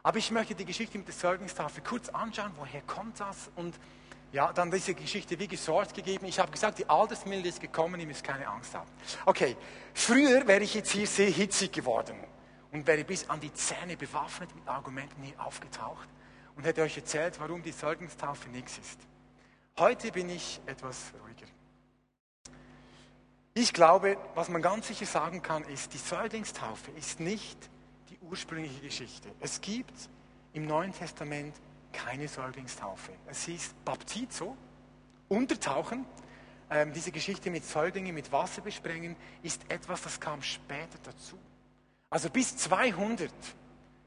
Aber 0.05 0.17
ich 0.17 0.31
möchte 0.31 0.55
die 0.55 0.65
Geschichte 0.65 0.97
mit 0.97 1.09
der 1.09 1.17
Zeugungstafel 1.17 1.83
kurz 1.83 2.09
anschauen. 2.09 2.53
Woher 2.55 2.83
kommt 2.83 3.19
das? 3.19 3.51
Und 3.57 3.75
ja, 4.31 4.53
dann 4.53 4.71
diese 4.71 4.95
Geschichte 4.95 5.41
wie 5.41 5.49
gesorgt 5.49 5.93
gegeben. 5.93 6.27
Ich 6.27 6.39
habe 6.39 6.53
gesagt, 6.53 6.79
die 6.79 6.89
Altersmilde 6.89 7.49
ist 7.49 7.61
gekommen, 7.61 7.99
ihr 7.99 8.07
müsst 8.07 8.23
keine 8.23 8.47
Angst 8.47 8.77
haben. 8.77 8.89
Okay, 9.25 9.57
früher 9.93 10.47
wäre 10.47 10.63
ich 10.63 10.75
jetzt 10.75 10.93
hier 10.93 11.09
sehr 11.09 11.31
hitzig 11.31 11.73
geworden 11.73 12.17
und 12.77 12.87
wäre 12.87 13.05
bis 13.05 13.31
an 13.31 13.41
die 13.41 13.55
Zähne 13.55 13.97
bewaffnet 13.97 14.55
mit 14.55 14.69
Argumenten 14.69 15.23
hier 15.23 15.41
aufgetaucht 15.41 16.07
und 16.57 16.67
hätte 16.67 16.83
euch 16.83 16.95
erzählt, 16.95 17.41
warum 17.41 17.63
die 17.63 17.75
Zeugungstaufe 17.75 18.51
nichts 18.51 18.77
ist. 18.77 19.01
Heute 19.79 20.13
bin 20.13 20.29
ich 20.29 20.61
etwas 20.67 21.15
ruhiger. 21.23 21.47
Ich 23.55 23.73
glaube, 23.73 24.19
was 24.35 24.51
man 24.51 24.61
ganz 24.61 24.89
sicher 24.89 25.07
sagen 25.07 25.41
kann, 25.41 25.65
ist, 25.65 25.95
die 25.95 25.99
Säuglingstaufe 25.99 26.91
ist 26.91 27.19
nicht 27.19 27.71
die 28.11 28.19
ursprüngliche 28.19 28.83
Geschichte. 28.83 29.31
Es 29.41 29.63
gibt 29.63 30.11
im 30.53 30.67
Neuen 30.67 30.93
Testament 30.93 31.55
keine 31.95 32.29
Säuglingstaufe. 32.29 33.13
Es 33.27 33.47
hieß 33.47 33.75
Baptizo, 33.87 34.55
Untertauchen. 35.29 36.05
Ähm, 36.69 36.93
diese 36.93 37.11
Geschichte 37.11 37.51
mit 37.51 37.65
Säuglingen, 37.65 38.15
mit 38.15 38.31
Wasser 38.33 38.61
besprengen, 38.61 39.17
ist 39.43 39.63
etwas, 39.71 40.03
das 40.03 40.21
kam 40.21 40.43
später 40.43 40.99
dazu. 41.03 41.39
Also 42.11 42.31
bis 42.31 42.57
200 42.57 43.31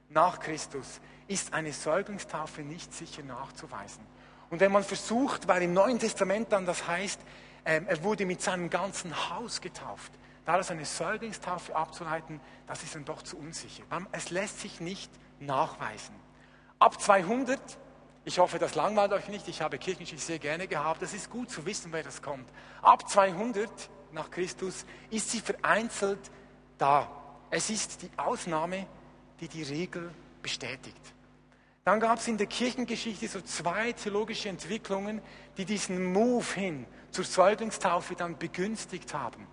nach 0.10 0.40
Christus 0.40 1.02
ist 1.28 1.54
eine 1.54 1.74
Säuglingstaufe 1.74 2.62
nicht 2.62 2.94
sicher 2.94 3.24
nachzuweisen. 3.24 4.04
Und 4.50 4.60
wenn 4.62 4.72
man 4.72 4.84
versucht, 4.84 5.48
weil 5.48 5.62
im 5.64 5.74
Neuen 5.74 6.00
Testament 6.00 6.52
dann 6.52 6.66
das 6.66 6.88
heißt, 6.88 7.20
ähm, 7.66 7.86
er 7.88 8.04
wurde 8.04 8.26
mit 8.26 8.42
seinem 8.42 8.70
ganzen 8.70 9.30
Haus 9.30 9.62
getauft. 9.62 10.12
Daraus 10.46 10.72
eine 10.72 10.86
Säuglingstaufe 10.86 11.76
abzuleiten, 11.76 12.40
das 12.66 12.82
ist 12.82 12.96
dann 12.96 13.06
doch 13.06 13.22
zu 13.22 13.38
unsicher. 13.38 13.84
Es 14.12 14.32
lässt 14.32 14.62
sich 14.62 14.80
nicht 14.80 15.12
nachweisen. 15.40 16.16
Ab 16.80 17.00
200, 17.00 17.60
ich 18.26 18.40
hoffe, 18.40 18.58
das 18.58 18.74
langweilt 18.74 19.12
euch 19.12 19.28
nicht, 19.28 19.48
ich 19.48 19.62
habe 19.62 19.78
Kirchengeschichte 19.78 20.26
sehr 20.26 20.40
gerne 20.40 20.68
gehabt, 20.68 21.04
es 21.04 21.14
ist 21.14 21.30
gut 21.30 21.52
zu 21.52 21.66
wissen, 21.66 21.92
wer 21.92 22.02
das 22.02 22.22
kommt. 22.22 22.50
Ab 22.82 23.08
200 23.08 23.70
nach 24.12 24.32
Christus 24.32 24.86
ist 25.12 25.30
sie 25.30 25.42
vereinzelt 25.42 26.32
da. 26.80 27.19
Es 27.52 27.70
ist 27.70 28.02
die 28.02 28.12
Ausnahme, 28.18 28.86
die 29.40 29.48
die 29.48 29.64
Regel 29.64 30.12
bestätigt. 30.42 31.14
Dann 31.84 32.00
gab 32.00 32.20
es 32.20 32.28
in 32.28 32.38
der 32.38 32.48
Kirchengeschichte 32.48 33.28
so 33.28 33.42
zwei 33.42 33.94
theologische 33.94 34.50
Entwicklungen, 34.50 35.22
die 35.58 35.66
diesen 35.66 36.14
Move 36.14 36.46
hin 36.54 36.86
zur 37.10 37.26
Säuglingstaufe 37.26 38.16
dann 38.16 38.38
begünstigt 38.38 39.14
haben. 39.14 39.48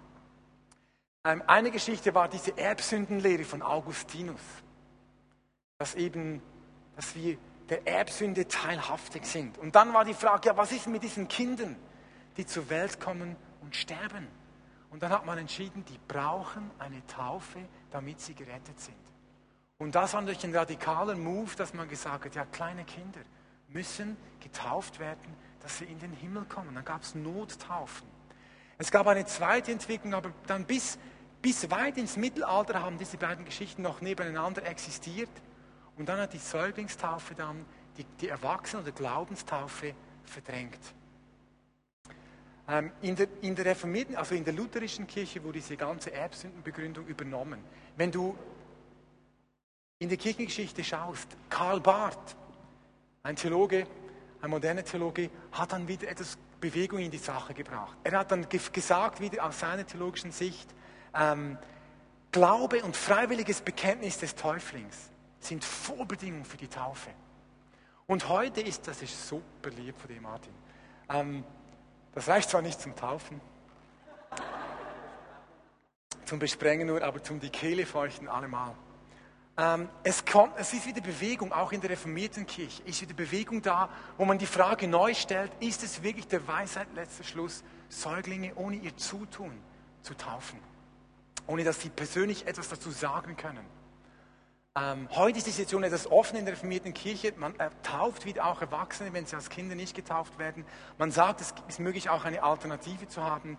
Ähm, 1.24 1.42
eine 1.46 1.70
Geschichte 1.70 2.14
war 2.14 2.28
diese 2.28 2.56
Erbsündenlehre 2.58 3.44
von 3.44 3.62
Augustinus, 3.62 4.40
dass 5.78 5.94
eben, 5.94 6.42
dass 6.94 7.14
wir 7.14 7.38
der 7.68 7.86
Erbsünde 7.86 8.46
teilhaftig 8.46 9.24
sind. 9.24 9.58
Und 9.58 9.74
dann 9.74 9.92
war 9.94 10.04
die 10.04 10.14
Frage, 10.14 10.48
ja, 10.48 10.56
was 10.56 10.72
ist 10.72 10.86
mit 10.86 11.02
diesen 11.02 11.28
Kindern, 11.28 11.76
die 12.36 12.46
zur 12.46 12.68
Welt 12.68 13.00
kommen 13.00 13.36
und 13.62 13.74
sterben? 13.74 14.28
Und 14.96 15.02
dann 15.02 15.12
hat 15.12 15.26
man 15.26 15.36
entschieden, 15.36 15.84
die 15.84 15.98
brauchen 16.08 16.70
eine 16.78 17.06
Taufe, 17.06 17.58
damit 17.90 18.18
sie 18.18 18.34
gerettet 18.34 18.80
sind. 18.80 18.96
Und 19.76 19.94
das 19.94 20.14
war 20.14 20.22
natürlich 20.22 20.44
ein 20.44 20.56
radikaler 20.56 21.14
Move, 21.14 21.54
dass 21.54 21.74
man 21.74 21.86
gesagt 21.86 22.24
hat, 22.24 22.34
ja, 22.34 22.46
kleine 22.46 22.82
Kinder 22.84 23.20
müssen 23.68 24.16
getauft 24.40 24.98
werden, 24.98 25.36
dass 25.60 25.76
sie 25.76 25.84
in 25.84 25.98
den 25.98 26.14
Himmel 26.14 26.46
kommen. 26.46 26.74
Dann 26.74 26.82
gab 26.86 27.02
es 27.02 27.14
Nottaufen. 27.14 28.08
Es 28.78 28.90
gab 28.90 29.06
eine 29.06 29.26
zweite 29.26 29.70
Entwicklung, 29.70 30.14
aber 30.14 30.32
dann 30.46 30.64
bis, 30.64 30.98
bis 31.42 31.70
weit 31.70 31.98
ins 31.98 32.16
Mittelalter 32.16 32.80
haben 32.80 32.96
diese 32.96 33.18
beiden 33.18 33.44
Geschichten 33.44 33.82
noch 33.82 34.00
nebeneinander 34.00 34.64
existiert. 34.64 35.28
Und 35.98 36.08
dann 36.08 36.18
hat 36.18 36.32
die 36.32 36.38
Säuglingstaufe 36.38 37.34
dann 37.34 37.66
die, 37.98 38.04
die 38.18 38.28
Erwachsenen- 38.28 38.82
oder 38.82 38.92
Glaubenstaufe 38.92 39.94
verdrängt. 40.24 40.80
Ähm, 42.68 42.90
in, 43.00 43.14
der, 43.14 43.28
in 43.42 43.54
der 43.54 43.64
reformierten, 43.66 44.16
also 44.16 44.34
in 44.34 44.44
der 44.44 44.52
lutherischen 44.52 45.06
Kirche 45.06 45.42
wurde 45.42 45.60
diese 45.60 45.76
ganze 45.76 46.12
Erbsündenbegründung 46.12 47.06
übernommen. 47.06 47.60
Wenn 47.96 48.10
du 48.10 48.36
in 49.98 50.08
die 50.08 50.16
Kirchengeschichte 50.16 50.82
schaust, 50.82 51.28
Karl 51.48 51.80
Barth, 51.80 52.36
ein 53.22 53.36
Theologe, 53.36 53.86
ein 54.42 54.50
moderner 54.50 54.84
Theologe, 54.84 55.30
hat 55.52 55.72
dann 55.72 55.86
wieder 55.86 56.08
etwas 56.08 56.36
Bewegung 56.60 56.98
in 56.98 57.10
die 57.10 57.18
Sache 57.18 57.54
gebracht. 57.54 57.96
Er 58.02 58.18
hat 58.18 58.30
dann 58.32 58.46
gesagt, 58.48 59.20
wieder 59.20 59.44
aus 59.44 59.60
seiner 59.60 59.86
theologischen 59.86 60.32
Sicht, 60.32 60.68
ähm, 61.14 61.56
Glaube 62.32 62.84
und 62.84 62.96
freiwilliges 62.96 63.62
Bekenntnis 63.62 64.18
des 64.18 64.34
Täuflings 64.34 65.10
sind 65.40 65.64
Vorbedingungen 65.64 66.44
für 66.44 66.58
die 66.58 66.68
Taufe. 66.68 67.10
Und 68.06 68.28
heute 68.28 68.60
ist, 68.60 68.86
das 68.86 69.00
ist 69.00 69.28
super 69.28 69.70
lieb 69.70 69.98
von 69.98 70.08
dir, 70.08 70.20
Martin, 70.20 70.52
ähm, 71.08 71.44
das 72.16 72.28
reicht 72.28 72.48
zwar 72.48 72.62
nicht 72.62 72.80
zum 72.80 72.96
Taufen, 72.96 73.42
zum 76.24 76.38
Besprengen 76.38 76.86
nur, 76.86 77.02
aber 77.02 77.22
zum 77.22 77.40
die 77.40 77.50
Kehle 77.50 77.84
feuchten 77.84 78.26
allemal. 78.26 78.74
Ähm, 79.58 79.90
es, 80.02 80.24
kommt, 80.24 80.54
es 80.56 80.72
ist 80.72 80.86
wieder 80.86 81.02
Bewegung, 81.02 81.52
auch 81.52 81.72
in 81.72 81.82
der 81.82 81.90
reformierten 81.90 82.46
Kirche, 82.46 82.82
ist 82.84 83.02
wieder 83.02 83.12
Bewegung 83.12 83.60
da, 83.60 83.90
wo 84.16 84.24
man 84.24 84.38
die 84.38 84.46
Frage 84.46 84.88
neu 84.88 85.12
stellt, 85.12 85.52
ist 85.60 85.82
es 85.82 86.02
wirklich 86.02 86.26
der 86.26 86.48
Weisheit 86.48 86.88
letzter 86.94 87.22
Schluss, 87.22 87.62
Säuglinge 87.90 88.54
ohne 88.54 88.76
ihr 88.76 88.96
Zutun 88.96 89.52
zu 90.00 90.14
taufen, 90.14 90.58
ohne 91.46 91.64
dass 91.64 91.82
sie 91.82 91.90
persönlich 91.90 92.46
etwas 92.46 92.70
dazu 92.70 92.90
sagen 92.90 93.36
können. 93.36 93.66
Ähm, 94.76 95.08
heute 95.12 95.38
ist 95.38 95.46
die 95.46 95.52
Situation 95.52 95.84
etwas 95.84 96.10
offen 96.10 96.36
in 96.36 96.44
der 96.44 96.52
reformierten 96.52 96.92
Kirche. 96.92 97.32
Man 97.38 97.58
äh, 97.58 97.70
tauft 97.82 98.26
wieder 98.26 98.44
auch 98.44 98.60
Erwachsene, 98.60 99.10
wenn 99.14 99.24
sie 99.24 99.34
als 99.34 99.48
Kinder 99.48 99.74
nicht 99.74 99.96
getauft 99.96 100.38
werden. 100.38 100.66
Man 100.98 101.10
sagt, 101.10 101.40
es 101.40 101.54
ist 101.66 101.80
möglich, 101.80 102.10
auch 102.10 102.26
eine 102.26 102.42
Alternative 102.42 103.08
zu 103.08 103.22
haben. 103.22 103.56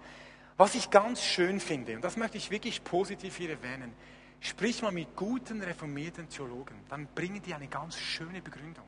Was 0.58 0.76
ich 0.76 0.92
ganz 0.92 1.24
schön 1.24 1.60
finde, 1.60 1.96
und 1.96 2.04
das 2.04 2.18
möchte 2.18 2.38
ich 2.38 2.52
wirklich 2.52 2.84
positiv 2.84 3.36
hier 3.36 3.50
erwähnen, 3.50 3.94
sprich 4.42 4.84
mal 4.84 4.92
mit 4.92 5.16
guten 5.16 5.62
reformierten 5.62 6.30
Theologen, 6.30 6.76
dann 6.88 7.08
bringen 7.16 7.42
die 7.42 7.56
eine 7.56 7.68
ganz 7.68 7.98
schöne 7.98 8.40
Begründung 8.40 8.86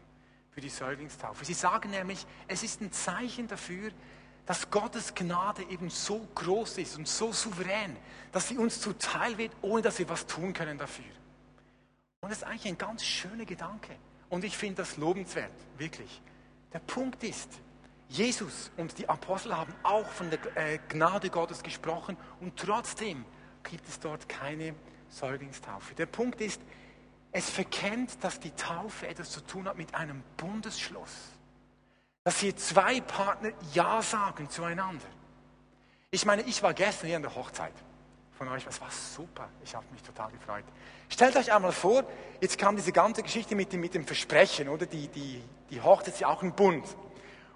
für 0.51 0.61
die 0.61 0.69
Säuglingstaufe. 0.69 1.43
Sie 1.45 1.55
sagen 1.55 1.89
nämlich, 1.89 2.27
es 2.47 2.61
ist 2.61 2.79
ein 2.81 2.91
Zeichen 2.91 3.47
dafür, 3.47 3.89
dass 4.45 4.69
Gottes 4.69 5.15
Gnade 5.15 5.63
eben 5.63 5.89
so 5.89 6.27
groß 6.35 6.77
ist 6.77 6.95
und 6.95 7.07
so 7.07 7.31
souverän, 7.31 7.97
dass 8.31 8.47
sie 8.47 8.57
uns 8.59 8.81
zuteil 8.81 9.35
wird, 9.39 9.51
ohne 9.63 9.81
dass 9.81 9.97
wir 9.97 10.09
was 10.09 10.27
tun 10.27 10.53
können 10.53 10.77
dafür. 10.77 11.18
Und 12.21 12.29
das 12.29 12.39
ist 12.39 12.43
eigentlich 12.43 12.67
ein 12.67 12.77
ganz 12.77 13.03
schöner 13.03 13.45
Gedanke. 13.45 13.95
Und 14.29 14.43
ich 14.43 14.57
finde 14.57 14.83
das 14.83 14.97
lobenswert, 14.97 15.51
wirklich. 15.77 16.21
Der 16.73 16.79
Punkt 16.79 17.23
ist, 17.23 17.49
Jesus 18.09 18.71
und 18.77 18.97
die 18.97 19.07
Apostel 19.07 19.55
haben 19.55 19.73
auch 19.83 20.07
von 20.07 20.29
der 20.29 20.39
äh, 20.57 20.79
Gnade 20.89 21.29
Gottes 21.29 21.63
gesprochen 21.63 22.17
und 22.39 22.57
trotzdem 22.57 23.25
gibt 23.63 23.87
es 23.87 23.99
dort 23.99 24.27
keine 24.27 24.75
Säuglingstaufe. 25.09 25.93
Der 25.95 26.07
Punkt 26.07 26.41
ist, 26.41 26.61
es 27.31 27.49
verkennt, 27.49 28.23
dass 28.23 28.39
die 28.39 28.51
Taufe 28.51 29.07
etwas 29.07 29.29
zu 29.31 29.41
tun 29.41 29.67
hat 29.67 29.77
mit 29.77 29.93
einem 29.93 30.23
Bundesschluss. 30.37 31.11
Dass 32.23 32.39
hier 32.39 32.55
zwei 32.57 33.01
Partner 33.01 33.51
Ja 33.73 34.01
sagen 34.01 34.49
zueinander. 34.49 35.05
Ich 36.11 36.25
meine, 36.25 36.41
ich 36.43 36.63
war 36.63 36.73
gestern 36.73 37.07
hier 37.07 37.15
an 37.17 37.21
der 37.21 37.35
Hochzeit 37.35 37.73
von 38.39 38.47
euch. 38.47 38.65
Es 38.65 38.79
war 38.79 38.89
super. 38.89 39.49
Ich 39.63 39.75
habe 39.75 39.85
mich 39.91 40.01
total 40.01 40.31
gefreut. 40.31 40.63
Stellt 41.09 41.35
euch 41.35 41.51
einmal 41.53 41.73
vor, 41.73 42.03
jetzt 42.39 42.57
kam 42.57 42.75
diese 42.77 42.93
ganze 42.93 43.21
Geschichte 43.21 43.53
mit 43.53 43.71
dem, 43.73 43.81
mit 43.81 43.93
dem 43.93 44.05
Versprechen, 44.05 44.69
oder? 44.69 44.85
Die, 44.85 45.09
die, 45.09 45.43
die 45.69 45.81
Hochzeit 45.81 46.13
ist 46.13 46.21
ja 46.21 46.29
auch 46.29 46.41
ein 46.41 46.55
Bund. 46.55 46.85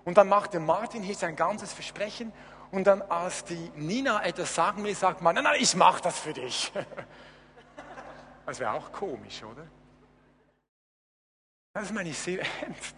Und 0.04 0.18
dann 0.18 0.28
macht 0.28 0.54
der 0.54 0.60
Martin 0.60 1.02
hier 1.02 1.16
sein 1.16 1.38
ganzes 1.38 1.72
Versprechen 1.72 2.34
und 2.72 2.86
dann, 2.86 3.02
als 3.02 3.46
die 3.46 3.72
Nina 3.76 4.24
etwas 4.26 4.54
sagen 4.54 4.84
will, 4.84 4.94
sagt 4.94 5.22
man, 5.22 5.36
nein, 5.36 5.46
nein, 5.46 5.56
ich 5.62 5.74
mache 5.76 6.02
das 6.04 6.20
für 6.20 6.34
dich. 6.34 6.72
Das 8.46 8.60
wäre 8.60 8.74
auch 8.74 8.92
komisch, 8.92 9.42
oder? 9.42 9.66
Das 11.72 11.94
meine 11.94 12.10
ich 12.10 12.18
sehr 12.18 12.42
ernst. 12.62 12.94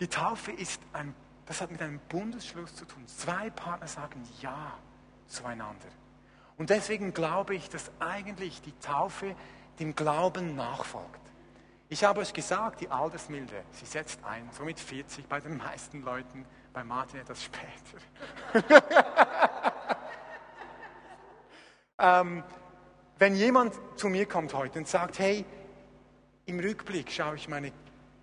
Die 0.00 0.06
Taufe 0.06 0.52
ist 0.52 0.82
ein, 0.92 1.14
das 1.46 1.62
hat 1.62 1.70
mit 1.70 1.80
einem 1.80 1.98
Bundesschluss 2.10 2.74
zu 2.74 2.84
tun. 2.84 3.06
Zwei 3.06 3.48
Partner 3.48 3.86
sagen 3.86 4.22
Ja 4.42 4.78
zueinander. 5.26 5.88
Und 6.58 6.70
deswegen 6.70 7.12
glaube 7.14 7.54
ich, 7.54 7.68
dass 7.70 7.90
eigentlich 7.98 8.62
die 8.62 8.78
Taufe 8.78 9.34
dem 9.78 9.94
Glauben 9.94 10.54
nachfolgt. 10.54 11.20
Ich 11.88 12.04
habe 12.04 12.20
euch 12.20 12.32
gesagt, 12.32 12.80
die 12.80 12.88
Altersmilde, 12.88 13.64
sie 13.72 13.84
setzt 13.84 14.24
ein, 14.24 14.48
so 14.52 14.64
mit 14.64 14.80
40 14.80 15.26
bei 15.28 15.40
den 15.40 15.58
meisten 15.58 16.02
Leuten, 16.02 16.46
bei 16.72 16.84
Martin 16.84 17.20
etwas 17.20 17.44
später. 17.44 18.72
ähm, 21.98 22.42
wenn 23.18 23.36
jemand 23.36 23.74
zu 23.96 24.08
mir 24.08 24.26
kommt 24.26 24.54
heute 24.54 24.78
und 24.78 24.88
sagt, 24.88 25.18
hey, 25.18 25.44
im 26.46 26.60
Rückblick 26.60 27.10
schaue 27.10 27.36
ich 27.36 27.48
meine 27.48 27.72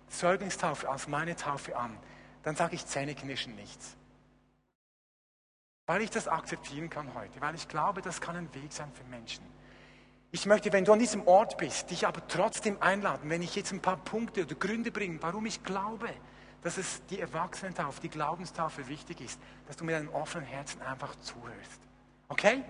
Säuglingstaufe 0.08 0.88
als 0.88 1.06
meine 1.06 1.36
Taufe 1.36 1.76
an, 1.76 1.96
dann 2.42 2.56
sage 2.56 2.74
ich 2.74 2.84
Zähneknirschen 2.84 3.54
nichts. 3.54 3.96
Weil 5.90 6.02
ich 6.02 6.10
das 6.10 6.28
akzeptieren 6.28 6.88
kann 6.88 7.12
heute, 7.16 7.40
weil 7.40 7.56
ich 7.56 7.66
glaube, 7.66 8.00
das 8.00 8.20
kann 8.20 8.36
ein 8.36 8.54
Weg 8.54 8.72
sein 8.72 8.92
für 8.94 9.02
Menschen. 9.10 9.44
Ich 10.30 10.46
möchte, 10.46 10.72
wenn 10.72 10.84
du 10.84 10.92
an 10.92 11.00
diesem 11.00 11.26
Ort 11.26 11.58
bist, 11.58 11.90
dich 11.90 12.06
aber 12.06 12.24
trotzdem 12.28 12.80
einladen, 12.80 13.28
wenn 13.28 13.42
ich 13.42 13.56
jetzt 13.56 13.72
ein 13.72 13.80
paar 13.80 13.96
Punkte 13.96 14.44
oder 14.44 14.54
Gründe 14.54 14.92
bringe, 14.92 15.20
warum 15.20 15.46
ich 15.46 15.64
glaube, 15.64 16.08
dass 16.62 16.78
es 16.78 17.04
die 17.06 17.18
Erwachsenentaufe, 17.18 18.00
die 18.00 18.08
Glaubenstaufe 18.08 18.86
wichtig 18.86 19.20
ist, 19.20 19.40
dass 19.66 19.78
du 19.78 19.84
mit 19.84 19.96
einem 19.96 20.10
offenen 20.10 20.46
Herzen 20.46 20.80
einfach 20.80 21.12
zuhörst. 21.22 21.80
Okay? 22.28 22.62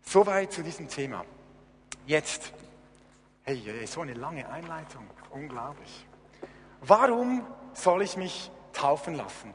Soweit 0.00 0.54
zu 0.54 0.62
diesem 0.62 0.88
Thema. 0.88 1.26
Jetzt, 2.06 2.54
hey, 3.42 3.86
so 3.86 4.00
eine 4.00 4.14
lange 4.14 4.48
Einleitung, 4.48 5.06
unglaublich. 5.28 6.06
Warum 6.80 7.46
soll 7.74 8.00
ich 8.00 8.16
mich 8.16 8.50
taufen 8.72 9.16
lassen? 9.16 9.52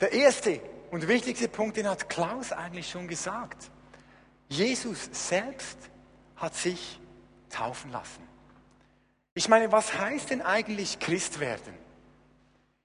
Der 0.00 0.12
erste 0.12 0.60
und 0.90 1.06
wichtigste 1.08 1.48
Punkt, 1.48 1.76
den 1.76 1.88
hat 1.88 2.08
Klaus 2.08 2.52
eigentlich 2.52 2.88
schon 2.90 3.06
gesagt. 3.06 3.70
Jesus 4.48 5.08
selbst 5.12 5.78
hat 6.36 6.54
sich 6.54 7.00
taufen 7.50 7.92
lassen. 7.92 8.26
Ich 9.34 9.48
meine, 9.48 9.70
was 9.70 9.98
heißt 9.98 10.30
denn 10.30 10.42
eigentlich 10.42 10.98
Christ 10.98 11.38
werden? 11.38 11.74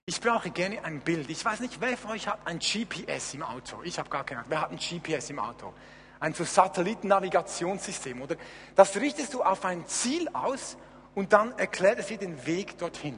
Ich 0.05 0.21
brauche 0.21 0.51
gerne 0.51 0.83
ein 0.83 0.99
Bild. 0.99 1.29
Ich 1.29 1.43
weiß 1.43 1.61
nicht, 1.61 1.81
wer 1.81 1.97
von 1.97 2.11
euch 2.11 2.27
hat 2.27 2.45
ein 2.45 2.59
GPS 2.59 3.33
im 3.33 3.41
Auto? 3.41 3.81
Ich 3.83 3.97
habe 3.97 4.09
gar 4.09 4.23
keinen. 4.23 4.43
Wer 4.47 4.61
hat 4.61 4.71
ein 4.71 4.77
GPS 4.77 5.31
im 5.31 5.39
Auto? 5.39 5.73
Ein 6.19 6.33
so 6.33 6.43
Satellitennavigationssystem, 6.43 8.21
oder? 8.21 8.35
Das 8.75 8.95
richtest 8.97 9.33
du 9.33 9.41
auf 9.41 9.65
ein 9.65 9.87
Ziel 9.87 10.29
aus 10.33 10.77
und 11.15 11.33
dann 11.33 11.57
erklärt 11.57 11.97
es 11.97 12.07
dir 12.07 12.17
den 12.17 12.45
Weg 12.45 12.77
dorthin. 12.77 13.17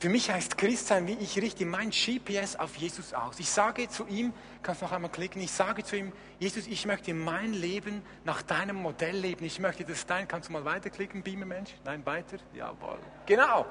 Für 0.00 0.08
mich 0.08 0.30
heißt 0.30 0.56
Christsein, 0.56 1.08
wie 1.08 1.14
ich 1.14 1.36
richte 1.38 1.66
mein 1.66 1.90
GPS 1.90 2.54
auf 2.54 2.76
Jesus 2.76 3.12
aus. 3.14 3.40
Ich 3.40 3.50
sage 3.50 3.88
zu 3.88 4.06
ihm, 4.06 4.32
kannst 4.62 4.80
noch 4.80 4.92
einmal 4.92 5.10
klicken, 5.10 5.42
ich 5.42 5.50
sage 5.50 5.82
zu 5.82 5.96
ihm, 5.96 6.12
Jesus, 6.38 6.68
ich 6.68 6.86
möchte 6.86 7.12
mein 7.14 7.52
Leben 7.52 8.02
nach 8.24 8.42
deinem 8.42 8.76
Modell 8.76 9.16
leben. 9.16 9.44
Ich 9.44 9.58
möchte 9.58 9.84
das 9.84 10.06
dein, 10.06 10.28
kannst 10.28 10.50
du 10.50 10.52
mal 10.52 10.64
weiterklicken, 10.64 11.24
Beamer 11.24 11.46
Mensch? 11.46 11.74
Nein, 11.84 12.06
weiter? 12.06 12.36
Jawohl. 12.54 13.00
Genau. 13.26 13.66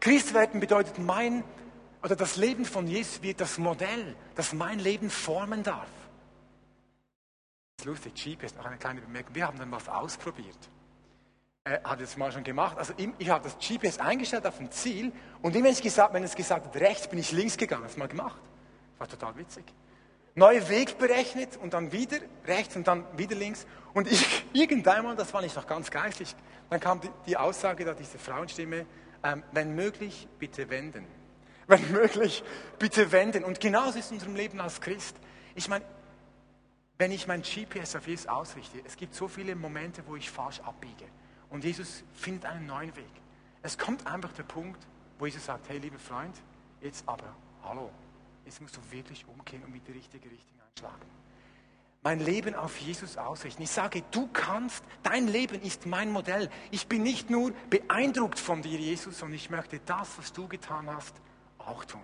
Christwerden 0.00 0.58
bedeutet 0.58 0.98
mein, 0.98 1.44
oder 2.02 2.16
das 2.16 2.36
Leben 2.36 2.64
von 2.64 2.86
Jesus 2.86 3.22
wird 3.22 3.38
das 3.42 3.58
Modell, 3.58 4.16
das 4.36 4.54
mein 4.54 4.78
Leben 4.78 5.10
formen 5.10 5.62
darf. 5.62 5.90
Das 7.76 7.84
ist 7.84 7.84
lustig, 7.84 8.14
GPS, 8.14 8.54
noch 8.54 8.64
eine 8.64 8.78
kleine 8.78 9.02
Bemerkung. 9.02 9.34
Wir 9.34 9.46
haben 9.46 9.58
dann 9.58 9.70
was 9.70 9.86
ausprobiert 9.86 10.56
hat 11.84 12.00
es 12.00 12.16
mal 12.16 12.32
schon 12.32 12.44
gemacht. 12.44 12.78
Also 12.78 12.94
ich 13.18 13.28
habe 13.28 13.44
das 13.44 13.56
GPS 13.58 13.98
eingestellt 13.98 14.46
auf 14.46 14.58
ein 14.60 14.70
Ziel 14.70 15.12
und 15.42 15.54
immer 15.54 15.66
wenn 15.66 15.72
es 15.72 15.80
gesagt, 15.80 16.14
wenn 16.14 16.24
es 16.24 16.34
gesagt 16.34 16.66
hat 16.66 16.76
rechts, 16.76 17.08
bin 17.08 17.18
ich 17.18 17.32
links 17.32 17.56
gegangen. 17.56 17.82
Das 17.84 17.96
mal 17.96 18.08
gemacht. 18.08 18.40
War 18.98 19.08
total 19.08 19.36
witzig. 19.36 19.64
Neuer 20.34 20.68
Weg 20.68 20.98
berechnet 20.98 21.56
und 21.56 21.74
dann 21.74 21.90
wieder 21.90 22.18
rechts 22.46 22.76
und 22.76 22.86
dann 22.86 23.04
wieder 23.16 23.34
links. 23.34 23.66
Und 23.92 24.10
ich, 24.10 24.44
irgendwann 24.52 25.04
mal, 25.04 25.16
das 25.16 25.32
war 25.34 25.42
nicht 25.42 25.56
noch 25.56 25.66
ganz 25.66 25.90
geistlich, 25.90 26.34
dann 26.70 26.80
kam 26.80 27.00
die, 27.00 27.10
die 27.26 27.36
Aussage 27.36 27.84
da, 27.84 27.94
diese 27.94 28.18
Frauenstimme, 28.18 28.86
ähm, 29.24 29.42
wenn 29.52 29.74
möglich, 29.74 30.28
bitte 30.38 30.70
wenden. 30.70 31.06
Wenn 31.68 31.92
möglich, 31.92 32.42
bitte 32.78 33.12
wenden. 33.12 33.44
Und 33.44 33.60
genauso 33.60 33.98
ist 33.98 34.06
es 34.06 34.10
in 34.10 34.16
unserem 34.16 34.36
Leben 34.36 34.58
als 34.58 34.80
Christ. 34.80 35.14
Ich 35.54 35.68
meine, 35.68 35.84
wenn 36.96 37.12
ich 37.12 37.26
mein 37.26 37.42
GPS 37.42 37.94
auf 37.94 38.06
Jesus 38.08 38.26
ausrichte, 38.26 38.78
es 38.86 38.96
gibt 38.96 39.14
so 39.14 39.28
viele 39.28 39.54
Momente, 39.54 40.02
wo 40.06 40.16
ich 40.16 40.30
falsch 40.30 40.60
abbiege. 40.60 41.04
Und 41.50 41.64
Jesus 41.64 42.04
findet 42.14 42.44
einen 42.44 42.66
neuen 42.66 42.94
Weg. 42.96 43.10
Es 43.62 43.76
kommt 43.76 44.06
einfach 44.06 44.32
der 44.32 44.42
Punkt, 44.44 44.86
wo 45.18 45.26
Jesus 45.26 45.46
sagt, 45.46 45.68
hey 45.68 45.78
lieber 45.78 45.98
Freund, 45.98 46.36
jetzt 46.80 47.08
aber, 47.08 47.34
hallo, 47.64 47.90
jetzt 48.44 48.60
musst 48.60 48.76
du 48.76 48.80
wirklich 48.90 49.26
umkehren 49.26 49.64
und 49.64 49.72
mit 49.72 49.86
die 49.86 49.92
richtige 49.92 50.30
Richtung 50.30 50.56
einschlagen. 50.68 51.06
Mein 52.02 52.20
Leben 52.20 52.54
auf 52.54 52.78
Jesus 52.78 53.16
ausrichten. 53.16 53.62
Ich 53.62 53.70
sage, 53.70 54.04
du 54.12 54.28
kannst, 54.32 54.84
dein 55.02 55.26
Leben 55.26 55.60
ist 55.60 55.84
mein 55.84 56.12
Modell. 56.12 56.48
Ich 56.70 56.86
bin 56.86 57.02
nicht 57.02 57.28
nur 57.28 57.52
beeindruckt 57.70 58.38
von 58.38 58.62
dir, 58.62 58.78
Jesus, 58.78 59.18
sondern 59.18 59.34
ich 59.34 59.50
möchte 59.50 59.80
das, 59.80 60.16
was 60.16 60.32
du 60.32 60.46
getan 60.46 60.88
hast, 60.88 61.16
auch 61.58 61.84
tun. 61.84 62.00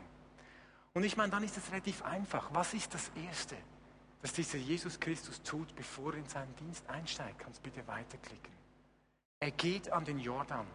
Und 0.95 1.05
ich 1.05 1.17
meine, 1.17 1.31
dann 1.31 1.45
ist 1.45 1.57
es 1.57 1.71
relativ 1.71 2.03
einfach. 2.03 2.51
Was 2.53 2.75
ist 2.75 2.93
das 2.93 3.11
Erste, 3.27 3.57
das 4.21 4.33
dieser 4.33 4.59
Jesus 4.59 4.99
Christus 4.99 5.41
tut, 5.43 5.75
bevor 5.77 6.13
er 6.13 6.19
in 6.19 6.29
seinen 6.29 6.55
Dienst 6.57 6.89
einsteigt? 6.89 7.39
Kannst 7.39 7.63
bitte 7.63 7.87
weiterklicken. 7.87 8.53
Er 9.45 9.51
geht 9.51 9.93
an 9.93 10.07
den 10.07 10.21
Jordan, 10.21 10.67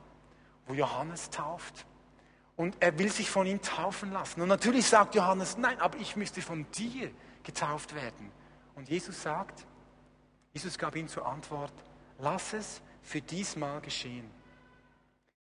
wo 0.67 0.75
Johannes 0.75 1.31
tauft. 1.31 1.87
Und 2.55 2.77
er 2.79 2.99
will 2.99 3.11
sich 3.11 3.27
von 3.27 3.47
ihm 3.47 3.59
taufen 3.63 4.11
lassen. 4.11 4.41
Und 4.41 4.47
natürlich 4.47 4.85
sagt 4.85 5.15
Johannes, 5.15 5.57
nein, 5.57 5.81
aber 5.81 5.97
ich 5.97 6.15
müsste 6.15 6.43
von 6.43 6.67
dir 6.73 7.09
getauft 7.41 7.95
werden. 7.95 8.31
Und 8.75 8.87
Jesus 8.87 9.23
sagt, 9.23 9.65
Jesus 10.53 10.77
gab 10.77 10.95
ihm 10.95 11.07
zur 11.07 11.25
Antwort, 11.25 11.73
lass 12.19 12.53
es 12.53 12.83
für 13.01 13.21
diesmal 13.21 13.81
geschehen. 13.81 14.29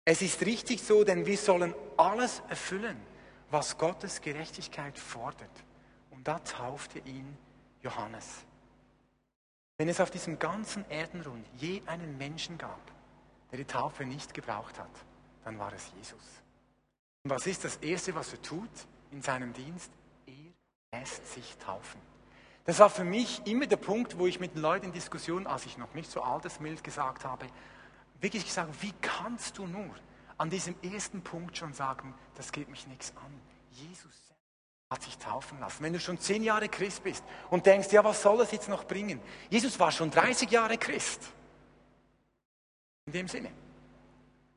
Es 0.06 0.22
ist 0.22 0.40
richtig 0.46 0.82
so, 0.82 1.04
denn 1.04 1.26
wir 1.26 1.36
sollen 1.36 1.74
alles 1.98 2.40
erfüllen, 2.48 2.96
was 3.50 3.76
Gottes 3.76 4.22
Gerechtigkeit 4.22 4.98
fordert. 4.98 5.64
Und 6.10 6.26
da 6.26 6.38
taufte 6.38 7.00
ihn 7.00 7.36
Johannes. 7.82 8.46
Wenn 9.76 9.90
es 9.90 10.00
auf 10.00 10.10
diesem 10.10 10.38
ganzen 10.38 10.90
Erdenrund 10.90 11.46
je 11.58 11.82
einen 11.84 12.16
Menschen 12.16 12.56
gab, 12.56 12.80
der 13.50 13.59
die 13.59 13.64
Taufe 13.64 14.04
nicht 14.04 14.35
gebraucht 14.35 14.78
hat, 14.78 14.90
dann 15.45 15.59
war 15.59 15.73
es 15.73 15.90
Jesus. 15.97 16.42
Und 17.23 17.30
was 17.30 17.47
ist 17.47 17.64
das 17.64 17.76
Erste, 17.76 18.14
was 18.14 18.33
er 18.33 18.42
tut 18.42 18.71
in 19.11 19.23
seinem 19.23 19.52
Dienst? 19.52 19.90
Er 20.26 20.99
lässt 21.00 21.26
sich 21.33 21.57
taufen. 21.59 22.00
Das 22.64 22.78
war 22.78 22.90
für 22.90 23.04
mich 23.04 23.47
immer 23.47 23.66
der 23.66 23.76
Punkt, 23.76 24.19
wo 24.19 24.26
ich 24.26 24.38
mit 24.38 24.54
den 24.54 24.62
Leuten 24.62 24.87
in 24.87 24.92
Diskussionen, 24.92 25.47
als 25.47 25.66
ich 25.66 25.78
noch 25.78 25.95
nicht 25.95 26.11
so 26.11 26.23
altes 26.23 26.61
Mild 26.61 26.85
gesagt 26.85 27.25
habe, 27.25 27.47
wirklich 28.21 28.45
gesagt, 28.45 28.83
wie 28.83 28.92
kannst 29.00 29.59
du 29.59 29.66
nur 29.66 29.90
an 30.38 30.50
diesem 30.50 30.75
ersten 30.83 31.23
Punkt 31.23 31.57
schon 31.57 31.73
sagen, 31.73 32.14
das 32.37 32.52
geht 32.52 32.69
mich 32.69 32.87
nichts 32.87 33.12
an. 33.16 33.40
Jesus 33.73 34.14
hat 34.90 35.02
sich 35.02 35.19
taufen 35.19 35.61
lassen. 35.61 35.85
Wenn 35.85 35.92
du 35.92 36.00
schon 36.00 36.19
zehn 36.19 36.42
Jahre 36.42 36.69
Christ 36.69 37.04
bist 37.04 37.25
und 37.50 37.64
denkst, 37.66 37.92
ja, 37.92 38.02
was 38.02 38.23
soll 38.23 38.38
das 38.38 38.50
jetzt 38.50 38.69
noch 38.69 38.85
bringen? 38.85 39.21
Jesus 39.49 39.78
war 39.78 39.92
schon 39.92 40.11
30 40.11 40.50
Jahre 40.50 40.78
Christ. 40.78 41.33
In 43.10 43.14
dem 43.14 43.26
Sinne, 43.26 43.50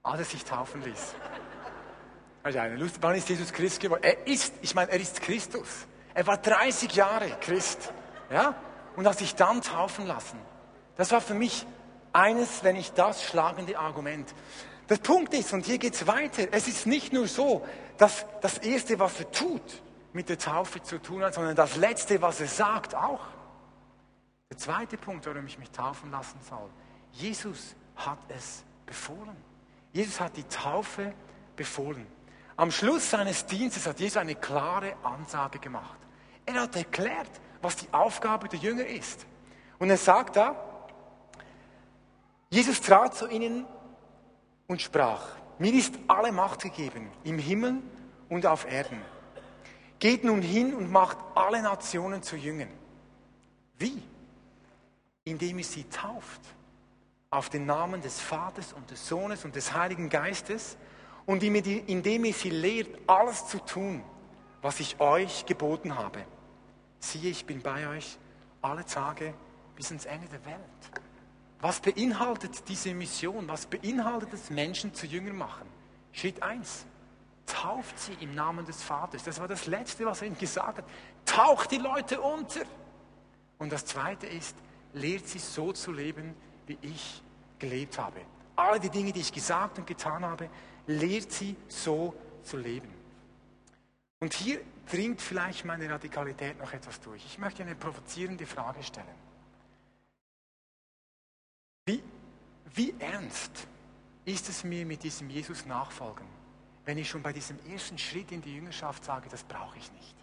als 0.03 0.19
er 0.19 0.25
sich 0.25 0.45
taufen 0.45 0.83
ließ. 0.83 1.15
Also 2.43 2.59
eine 2.59 2.75
Lust, 2.75 2.97
wann 3.01 3.15
ist 3.15 3.27
Jesus 3.27 3.51
Christ 3.51 3.79
geworden? 3.79 4.03
Er 4.03 4.27
ist, 4.27 4.53
ich 4.61 4.75
meine, 4.75 4.91
er 4.91 4.99
ist 4.99 5.23
Christus. 5.23 5.87
Er 6.13 6.27
war 6.27 6.37
30 6.37 6.93
Jahre 6.93 7.31
Christ. 7.41 7.91
Ja? 8.29 8.53
Und 8.95 9.07
hat 9.07 9.17
sich 9.17 9.33
dann 9.33 9.63
taufen 9.63 10.05
lassen. 10.05 10.37
Das 10.97 11.11
war 11.11 11.19
für 11.19 11.33
mich 11.33 11.65
eines, 12.11 12.63
wenn 12.63 12.75
nicht 12.75 12.95
das 12.95 13.23
schlagende 13.23 13.79
Argument. 13.79 14.31
Der 14.87 14.97
Punkt 14.97 15.33
ist, 15.33 15.51
und 15.51 15.65
hier 15.65 15.79
geht 15.79 15.95
es 15.95 16.05
weiter, 16.05 16.43
es 16.51 16.67
ist 16.67 16.85
nicht 16.85 17.11
nur 17.11 17.27
so, 17.27 17.65
dass 17.97 18.27
das 18.41 18.59
Erste, 18.59 18.99
was 18.99 19.19
er 19.19 19.31
tut, 19.31 19.81
mit 20.13 20.29
der 20.29 20.37
Taufe 20.37 20.79
zu 20.83 21.01
tun 21.01 21.23
hat, 21.23 21.33
sondern 21.33 21.55
das 21.55 21.75
Letzte, 21.77 22.21
was 22.21 22.39
er 22.39 22.47
sagt, 22.47 22.93
auch. 22.93 23.25
Der 24.51 24.59
zweite 24.59 24.97
Punkt, 24.97 25.25
warum 25.25 25.47
ich 25.47 25.57
mich 25.57 25.71
taufen 25.71 26.11
lassen 26.11 26.37
soll. 26.47 26.69
Jesus 27.13 27.75
hat 27.95 28.19
es 28.29 28.63
befohlen. 28.85 29.35
Jesus 29.91 30.19
hat 30.19 30.35
die 30.35 30.43
Taufe 30.43 31.13
befohlen. 31.55 32.07
Am 32.55 32.71
Schluss 32.71 33.09
seines 33.09 33.45
Dienstes 33.45 33.85
hat 33.87 33.99
Jesus 33.99 34.17
eine 34.17 34.35
klare 34.35 34.95
Ansage 35.03 35.59
gemacht. 35.59 35.97
Er 36.45 36.61
hat 36.61 36.75
erklärt, 36.75 37.29
was 37.61 37.75
die 37.77 37.87
Aufgabe 37.91 38.47
der 38.47 38.59
Jünger 38.59 38.85
ist. 38.85 39.25
Und 39.79 39.89
er 39.89 39.97
sagt 39.97 40.35
da, 40.35 40.55
Jesus 42.49 42.81
trat 42.81 43.15
zu 43.15 43.27
ihnen 43.27 43.65
und 44.67 44.81
sprach, 44.81 45.21
mir 45.57 45.73
ist 45.73 45.95
alle 46.07 46.31
Macht 46.31 46.61
gegeben, 46.61 47.09
im 47.23 47.39
Himmel 47.39 47.81
und 48.29 48.45
auf 48.45 48.69
Erden. 48.69 49.01
Geht 49.99 50.23
nun 50.23 50.41
hin 50.41 50.73
und 50.73 50.91
macht 50.91 51.17
alle 51.35 51.61
Nationen 51.61 52.21
zu 52.21 52.35
Jüngern. 52.35 52.69
Wie? 53.77 54.03
Indem 55.23 55.59
ihr 55.59 55.65
sie 55.65 55.85
tauft 55.85 56.41
auf 57.33 57.49
den 57.49 57.65
Namen 57.65 57.99
des 58.01 58.19
Vaters 58.19 58.73
und 58.73 58.91
des 58.91 59.07
Sohnes 59.07 59.43
und 59.43 59.55
des 59.55 59.73
Heiligen 59.73 60.07
Geistes 60.07 60.77
und 61.25 61.41
indem 61.41 62.25
ihr 62.25 62.33
sie 62.33 62.51
lehrt, 62.51 62.89
alles 63.07 63.47
zu 63.47 63.57
tun, 63.57 64.03
was 64.61 64.79
ich 64.79 64.99
euch 64.99 65.45
geboten 65.47 65.95
habe. 65.95 66.25
Siehe, 66.99 67.31
ich 67.31 67.45
bin 67.45 67.61
bei 67.61 67.87
euch 67.87 68.19
alle 68.61 68.85
Tage 68.85 69.33
bis 69.75 69.89
ins 69.89 70.05
Ende 70.05 70.27
der 70.27 70.45
Welt. 70.45 70.59
Was 71.59 71.79
beinhaltet 71.79 72.69
diese 72.69 72.93
Mission? 72.93 73.47
Was 73.47 73.65
beinhaltet 73.65 74.31
es, 74.33 74.51
Menschen 74.51 74.93
zu 74.93 75.07
Jüngern 75.07 75.37
machen? 75.37 75.67
Schritt 76.11 76.43
1. 76.43 76.85
Tauft 77.47 77.97
sie 77.97 78.13
im 78.19 78.35
Namen 78.35 78.63
des 78.65 78.83
Vaters. 78.83 79.23
Das 79.23 79.39
war 79.39 79.47
das 79.47 79.65
Letzte, 79.65 80.05
was 80.05 80.21
er 80.21 80.27
ihnen 80.27 80.37
gesagt 80.37 80.77
hat. 80.77 80.85
Taucht 81.25 81.71
die 81.71 81.77
Leute 81.77 82.21
unter. 82.21 82.61
Und 83.57 83.71
das 83.71 83.85
Zweite 83.85 84.27
ist, 84.27 84.55
lehrt 84.93 85.27
sie 85.27 85.39
so 85.39 85.73
zu 85.73 85.91
leben, 85.91 86.35
wie 86.67 86.77
ich 86.81 87.22
gelebt 87.63 87.97
habe. 87.97 88.19
Alle 88.55 88.79
die 88.79 88.89
Dinge, 88.89 89.11
die 89.11 89.21
ich 89.21 89.31
gesagt 89.31 89.77
und 89.79 89.87
getan 89.87 90.23
habe, 90.25 90.49
lehrt 90.85 91.31
sie 91.31 91.55
so 91.67 92.13
zu 92.43 92.57
leben. 92.57 92.93
Und 94.19 94.33
hier 94.33 94.59
dringt 94.91 95.21
vielleicht 95.21 95.65
meine 95.65 95.89
Radikalität 95.89 96.59
noch 96.59 96.73
etwas 96.73 96.99
durch. 96.99 97.25
Ich 97.25 97.37
möchte 97.37 97.63
eine 97.63 97.75
provozierende 97.75 98.45
Frage 98.45 98.83
stellen. 98.83 99.17
Wie, 101.85 102.03
wie 102.75 102.93
ernst 102.99 103.67
ist 104.25 104.49
es 104.49 104.63
mir 104.63 104.85
mit 104.85 105.03
diesem 105.03 105.29
Jesus 105.29 105.65
nachfolgen, 105.65 106.27
wenn 106.85 106.97
ich 106.97 107.09
schon 107.09 107.21
bei 107.21 107.33
diesem 107.33 107.57
ersten 107.65 107.97
Schritt 107.97 108.31
in 108.31 108.41
die 108.41 108.55
Jüngerschaft 108.55 109.03
sage, 109.05 109.29
das 109.29 109.43
brauche 109.43 109.77
ich 109.77 109.91
nicht? 109.93 110.15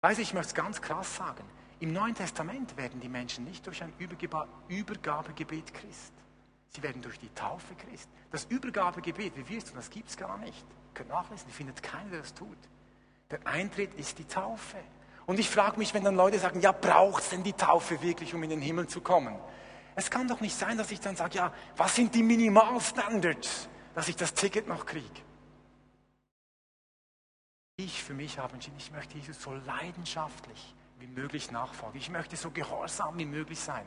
Weiß 0.00 0.18
ich 0.18 0.32
möchte 0.34 0.48
es 0.48 0.54
ganz 0.54 0.80
krass 0.80 1.16
sagen. 1.16 1.44
Im 1.82 1.92
Neuen 1.92 2.14
Testament 2.14 2.76
werden 2.76 3.00
die 3.00 3.08
Menschen 3.08 3.42
nicht 3.42 3.66
durch 3.66 3.82
ein 3.82 3.92
Übergabegebet 4.68 5.74
Christ. 5.74 6.12
Sie 6.68 6.80
werden 6.80 7.02
durch 7.02 7.18
die 7.18 7.28
Taufe 7.34 7.74
Christ. 7.74 8.08
Das 8.30 8.44
Übergabegebet, 8.44 9.36
wie 9.36 9.48
wirst 9.48 9.70
du, 9.70 9.74
das 9.74 9.90
gibt 9.90 10.08
es 10.08 10.16
gar 10.16 10.38
nicht. 10.38 10.64
Ihr 10.64 10.94
könnt 10.94 11.08
nachlesen, 11.08 11.48
ihr 11.48 11.54
findet 11.54 11.82
keinen, 11.82 12.08
der 12.12 12.20
das 12.20 12.34
tut. 12.34 12.56
Der 13.32 13.44
Eintritt 13.48 13.94
ist 13.94 14.16
die 14.20 14.24
Taufe. 14.24 14.76
Und 15.26 15.40
ich 15.40 15.50
frage 15.50 15.76
mich, 15.76 15.92
wenn 15.92 16.04
dann 16.04 16.14
Leute 16.14 16.38
sagen, 16.38 16.60
ja, 16.60 16.70
braucht 16.70 17.24
es 17.24 17.30
denn 17.30 17.42
die 17.42 17.52
Taufe 17.52 18.00
wirklich, 18.00 18.32
um 18.32 18.44
in 18.44 18.50
den 18.50 18.62
Himmel 18.62 18.86
zu 18.86 19.00
kommen? 19.00 19.34
Es 19.96 20.08
kann 20.08 20.28
doch 20.28 20.40
nicht 20.40 20.56
sein, 20.56 20.78
dass 20.78 20.92
ich 20.92 21.00
dann 21.00 21.16
sage, 21.16 21.38
ja, 21.38 21.52
was 21.76 21.96
sind 21.96 22.14
die 22.14 22.22
Minimalstandards, 22.22 23.68
dass 23.96 24.06
ich 24.06 24.14
das 24.14 24.34
Ticket 24.34 24.68
noch 24.68 24.86
kriege? 24.86 25.20
Ich 27.74 28.04
für 28.04 28.14
mich 28.14 28.38
habe 28.38 28.54
entschieden, 28.54 28.76
ich 28.78 28.92
möchte 28.92 29.18
Jesus 29.18 29.42
so 29.42 29.52
leidenschaftlich 29.66 30.76
wie 31.02 31.08
möglich 31.08 31.50
nachfolgen. 31.50 31.98
Ich 32.00 32.10
möchte 32.10 32.36
so 32.36 32.50
gehorsam 32.50 33.18
wie 33.18 33.26
möglich 33.26 33.58
sein. 33.58 33.84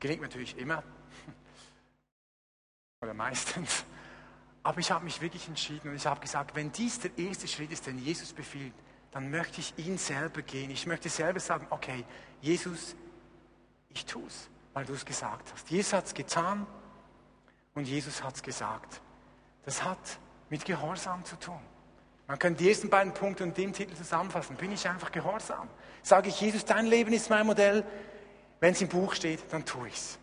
Gelingt 0.00 0.22
natürlich 0.22 0.56
immer. 0.56 0.82
Oder 3.02 3.12
meistens. 3.12 3.84
Aber 4.62 4.78
ich 4.78 4.90
habe 4.90 5.04
mich 5.04 5.20
wirklich 5.20 5.46
entschieden 5.48 5.90
und 5.90 5.96
ich 5.96 6.06
habe 6.06 6.20
gesagt, 6.20 6.54
wenn 6.54 6.72
dies 6.72 7.00
der 7.00 7.16
erste 7.18 7.46
Schritt 7.46 7.70
ist, 7.70 7.86
den 7.86 7.98
Jesus 7.98 8.32
befiehlt, 8.32 8.72
dann 9.10 9.30
möchte 9.30 9.60
ich 9.60 9.76
ihn 9.76 9.98
selber 9.98 10.40
gehen. 10.40 10.70
Ich 10.70 10.86
möchte 10.86 11.10
selber 11.10 11.38
sagen, 11.38 11.66
okay, 11.68 12.04
Jesus, 12.40 12.96
ich 13.90 14.06
tue 14.06 14.26
es, 14.26 14.48
weil 14.72 14.86
du 14.86 14.94
es 14.94 15.04
gesagt 15.04 15.52
hast. 15.52 15.68
Jesus 15.68 15.92
hat 15.92 16.06
es 16.06 16.14
getan 16.14 16.66
und 17.74 17.86
Jesus 17.86 18.22
hat 18.22 18.36
es 18.36 18.42
gesagt. 18.42 19.02
Das 19.64 19.84
hat 19.84 20.18
mit 20.48 20.64
Gehorsam 20.64 21.24
zu 21.24 21.38
tun. 21.38 21.60
Man 22.32 22.38
kann 22.38 22.56
die 22.56 22.66
ersten 22.66 22.88
beiden 22.88 23.12
Punkte 23.12 23.44
und 23.44 23.58
den 23.58 23.74
Titel 23.74 23.94
zusammenfassen. 23.94 24.56
Bin 24.56 24.72
ich 24.72 24.88
einfach 24.88 25.12
gehorsam? 25.12 25.68
Sage 26.02 26.30
ich, 26.30 26.40
Jesus, 26.40 26.64
dein 26.64 26.86
Leben 26.86 27.12
ist 27.12 27.28
mein 27.28 27.44
Modell. 27.44 27.84
Wenn 28.58 28.72
es 28.72 28.80
im 28.80 28.88
Buch 28.88 29.12
steht, 29.12 29.40
dann 29.50 29.66
tue 29.66 29.88
ich 29.88 29.94
es. 29.96 30.18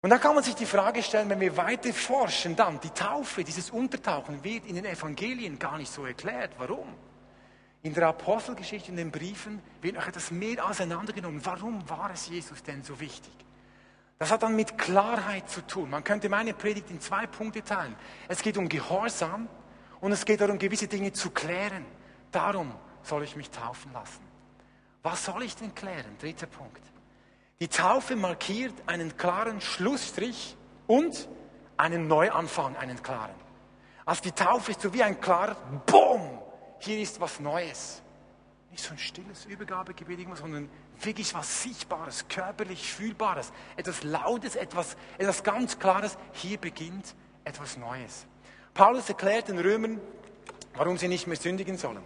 Und 0.00 0.10
da 0.10 0.18
kann 0.18 0.36
man 0.36 0.44
sich 0.44 0.54
die 0.54 0.64
Frage 0.64 1.02
stellen, 1.02 1.28
wenn 1.28 1.40
wir 1.40 1.56
weiter 1.56 1.92
forschen, 1.92 2.54
dann 2.54 2.78
die 2.78 2.90
Taufe, 2.90 3.42
dieses 3.42 3.70
Untertauchen 3.70 4.44
wird 4.44 4.64
in 4.66 4.76
den 4.76 4.84
Evangelien 4.84 5.58
gar 5.58 5.76
nicht 5.76 5.92
so 5.92 6.06
erklärt. 6.06 6.52
Warum? 6.56 6.86
In 7.82 7.92
der 7.92 8.06
Apostelgeschichte, 8.06 8.92
in 8.92 8.96
den 8.96 9.10
Briefen 9.10 9.60
wird 9.82 9.96
noch 9.96 10.06
etwas 10.06 10.30
mehr 10.30 10.64
auseinandergenommen. 10.64 11.44
Warum 11.44 11.82
war 11.90 12.12
es 12.14 12.28
Jesus 12.28 12.62
denn 12.62 12.84
so 12.84 13.00
wichtig? 13.00 13.32
Das 14.20 14.30
hat 14.30 14.44
dann 14.44 14.54
mit 14.54 14.78
Klarheit 14.78 15.50
zu 15.50 15.66
tun. 15.66 15.90
Man 15.90 16.04
könnte 16.04 16.28
meine 16.28 16.54
Predigt 16.54 16.92
in 16.92 17.00
zwei 17.00 17.26
Punkte 17.26 17.64
teilen. 17.64 17.96
Es 18.28 18.40
geht 18.40 18.56
um 18.56 18.68
Gehorsam 18.68 19.48
und 20.00 20.12
es 20.12 20.24
geht 20.24 20.40
darum, 20.40 20.58
gewisse 20.58 20.88
Dinge 20.88 21.12
zu 21.12 21.30
klären. 21.30 21.84
Darum 22.30 22.72
soll 23.02 23.24
ich 23.24 23.36
mich 23.36 23.50
taufen 23.50 23.92
lassen. 23.92 24.20
Was 25.02 25.24
soll 25.24 25.42
ich 25.42 25.56
denn 25.56 25.74
klären? 25.74 26.16
Dritter 26.18 26.46
Punkt. 26.46 26.82
Die 27.60 27.68
Taufe 27.68 28.16
markiert 28.16 28.74
einen 28.86 29.16
klaren 29.16 29.60
Schlussstrich 29.60 30.56
und 30.86 31.28
einen 31.76 32.08
Neuanfang, 32.08 32.76
einen 32.76 33.02
klaren. 33.02 33.34
Also 34.04 34.22
die 34.22 34.32
Taufe 34.32 34.72
ist 34.72 34.80
so 34.80 34.92
wie 34.92 35.02
ein 35.02 35.20
klarer 35.20 35.54
Boom. 35.86 36.38
Hier 36.78 37.00
ist 37.00 37.20
was 37.20 37.40
Neues. 37.40 38.02
Nicht 38.70 38.84
so 38.84 38.92
ein 38.92 38.98
stilles 38.98 39.46
Übergabegebet, 39.46 40.26
sondern 40.36 40.68
wirklich 41.00 41.32
was 41.34 41.62
Sichtbares, 41.62 42.28
körperlich 42.28 42.92
Fühlbares, 42.92 43.52
etwas 43.76 44.02
Lautes, 44.02 44.54
etwas, 44.54 44.96
etwas 45.18 45.42
ganz 45.42 45.78
Klares. 45.78 46.18
Hier 46.32 46.58
beginnt 46.58 47.14
etwas 47.44 47.76
Neues. 47.76 48.26
Paulus 48.76 49.08
erklärt 49.08 49.48
den 49.48 49.58
Römern, 49.58 50.00
warum 50.74 50.98
sie 50.98 51.08
nicht 51.08 51.26
mehr 51.26 51.38
sündigen 51.38 51.78
sollen. 51.78 52.02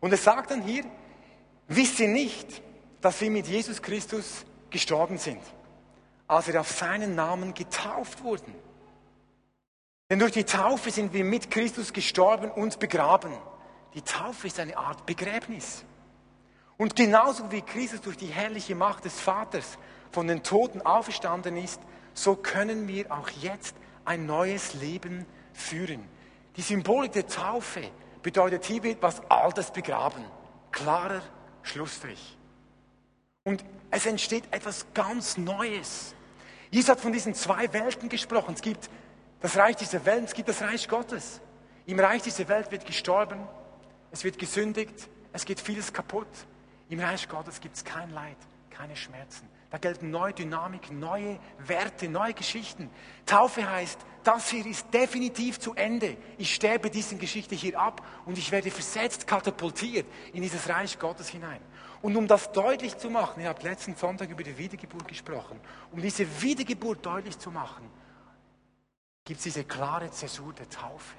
Und 0.00 0.10
er 0.10 0.18
sagt 0.18 0.50
dann 0.50 0.60
hier, 0.60 0.84
wisst 1.68 2.00
ihr 2.00 2.08
nicht, 2.08 2.62
dass 3.00 3.20
wir 3.20 3.30
mit 3.30 3.46
Jesus 3.46 3.80
Christus 3.80 4.44
gestorben 4.70 5.18
sind, 5.18 5.40
als 6.26 6.48
wir 6.48 6.60
auf 6.60 6.68
seinen 6.68 7.14
Namen 7.14 7.54
getauft 7.54 8.24
wurden. 8.24 8.52
Denn 10.10 10.18
durch 10.18 10.32
die 10.32 10.44
Taufe 10.44 10.90
sind 10.90 11.12
wir 11.12 11.24
mit 11.24 11.50
Christus 11.50 11.92
gestorben 11.92 12.50
und 12.50 12.80
begraben. 12.80 13.32
Die 13.94 14.02
Taufe 14.02 14.48
ist 14.48 14.58
eine 14.58 14.76
Art 14.76 15.06
Begräbnis. 15.06 15.84
Und 16.76 16.96
genauso 16.96 17.52
wie 17.52 17.62
Christus 17.62 18.00
durch 18.00 18.16
die 18.16 18.26
herrliche 18.26 18.74
Macht 18.74 19.04
des 19.04 19.20
Vaters 19.20 19.78
von 20.10 20.26
den 20.26 20.42
Toten 20.42 20.82
auferstanden 20.82 21.56
ist, 21.56 21.80
so 22.14 22.34
können 22.34 22.88
wir 22.88 23.12
auch 23.12 23.30
jetzt 23.30 23.76
ein 24.04 24.26
neues 24.26 24.74
Leben 24.74 25.24
führen. 25.56 26.08
Die 26.56 26.62
Symbolik 26.62 27.12
der 27.12 27.26
Taufe 27.26 27.90
bedeutet, 28.22 28.64
hier 28.64 28.82
wird 28.82 29.02
was 29.02 29.20
Altes 29.30 29.70
begraben. 29.70 30.24
Klarer 30.70 31.22
Schlussstrich. 31.62 32.36
Und 33.44 33.64
es 33.90 34.06
entsteht 34.06 34.44
etwas 34.50 34.86
ganz 34.94 35.36
Neues. 35.36 36.14
Jesus 36.70 36.90
hat 36.90 37.00
von 37.00 37.12
diesen 37.12 37.34
zwei 37.34 37.72
Welten 37.72 38.08
gesprochen. 38.08 38.54
Es 38.54 38.62
gibt 38.62 38.88
das 39.40 39.56
Reich 39.56 39.76
dieser 39.76 40.04
Welt, 40.06 40.24
es 40.24 40.34
gibt 40.34 40.48
das 40.48 40.62
Reich 40.62 40.88
Gottes. 40.88 41.40
Im 41.86 42.00
Reich 42.00 42.22
dieser 42.22 42.48
Welt 42.48 42.70
wird 42.72 42.86
gestorben, 42.86 43.46
es 44.10 44.24
wird 44.24 44.38
gesündigt, 44.38 45.08
es 45.32 45.44
geht 45.44 45.60
vieles 45.60 45.92
kaputt. 45.92 46.26
Im 46.88 47.00
Reich 47.00 47.28
Gottes 47.28 47.60
gibt 47.60 47.76
es 47.76 47.84
kein 47.84 48.10
Leid, 48.10 48.36
keine 48.70 48.96
Schmerzen. 48.96 49.48
Da 49.74 49.78
gelten 49.78 50.12
neue 50.12 50.32
Dynamik, 50.32 50.92
neue 50.92 51.40
Werte, 51.58 52.08
neue 52.08 52.32
Geschichten. 52.32 52.88
Taufe 53.26 53.68
heißt, 53.68 53.98
das 54.22 54.50
hier 54.50 54.64
ist 54.64 54.94
definitiv 54.94 55.58
zu 55.58 55.74
Ende. 55.74 56.16
Ich 56.38 56.54
sterbe 56.54 56.90
diesen 56.90 57.18
Geschichte 57.18 57.56
hier 57.56 57.80
ab 57.80 58.00
und 58.24 58.38
ich 58.38 58.52
werde 58.52 58.70
versetzt, 58.70 59.26
katapultiert 59.26 60.06
in 60.32 60.42
dieses 60.42 60.68
Reich 60.68 60.96
Gottes 60.96 61.26
hinein. 61.28 61.60
Und 62.02 62.14
um 62.14 62.28
das 62.28 62.52
deutlich 62.52 62.96
zu 62.98 63.10
machen, 63.10 63.42
ihr 63.42 63.48
habt 63.48 63.64
letzten 63.64 63.96
Sonntag 63.96 64.30
über 64.30 64.44
die 64.44 64.56
Wiedergeburt 64.56 65.08
gesprochen, 65.08 65.58
um 65.90 66.00
diese 66.00 66.24
Wiedergeburt 66.40 67.04
deutlich 67.04 67.36
zu 67.36 67.50
machen, 67.50 67.90
gibt 69.24 69.38
es 69.38 69.42
diese 69.42 69.64
klare 69.64 70.08
Zäsur 70.12 70.52
der 70.52 70.70
Taufe. 70.70 71.16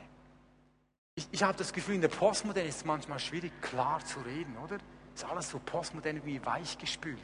Ich, 1.15 1.27
ich 1.29 1.43
habe 1.43 1.57
das 1.57 1.73
Gefühl, 1.73 1.95
in 1.95 2.01
der 2.01 2.07
Postmoderne 2.07 2.69
ist 2.69 2.77
es 2.77 2.85
manchmal 2.85 3.19
schwierig, 3.19 3.51
klar 3.61 3.99
zu 4.05 4.21
reden, 4.21 4.55
oder? 4.63 4.77
Ist 5.13 5.25
alles 5.25 5.49
so 5.49 5.59
postmodern 5.59 6.21
wie 6.23 6.45
weichgespült. 6.45 7.19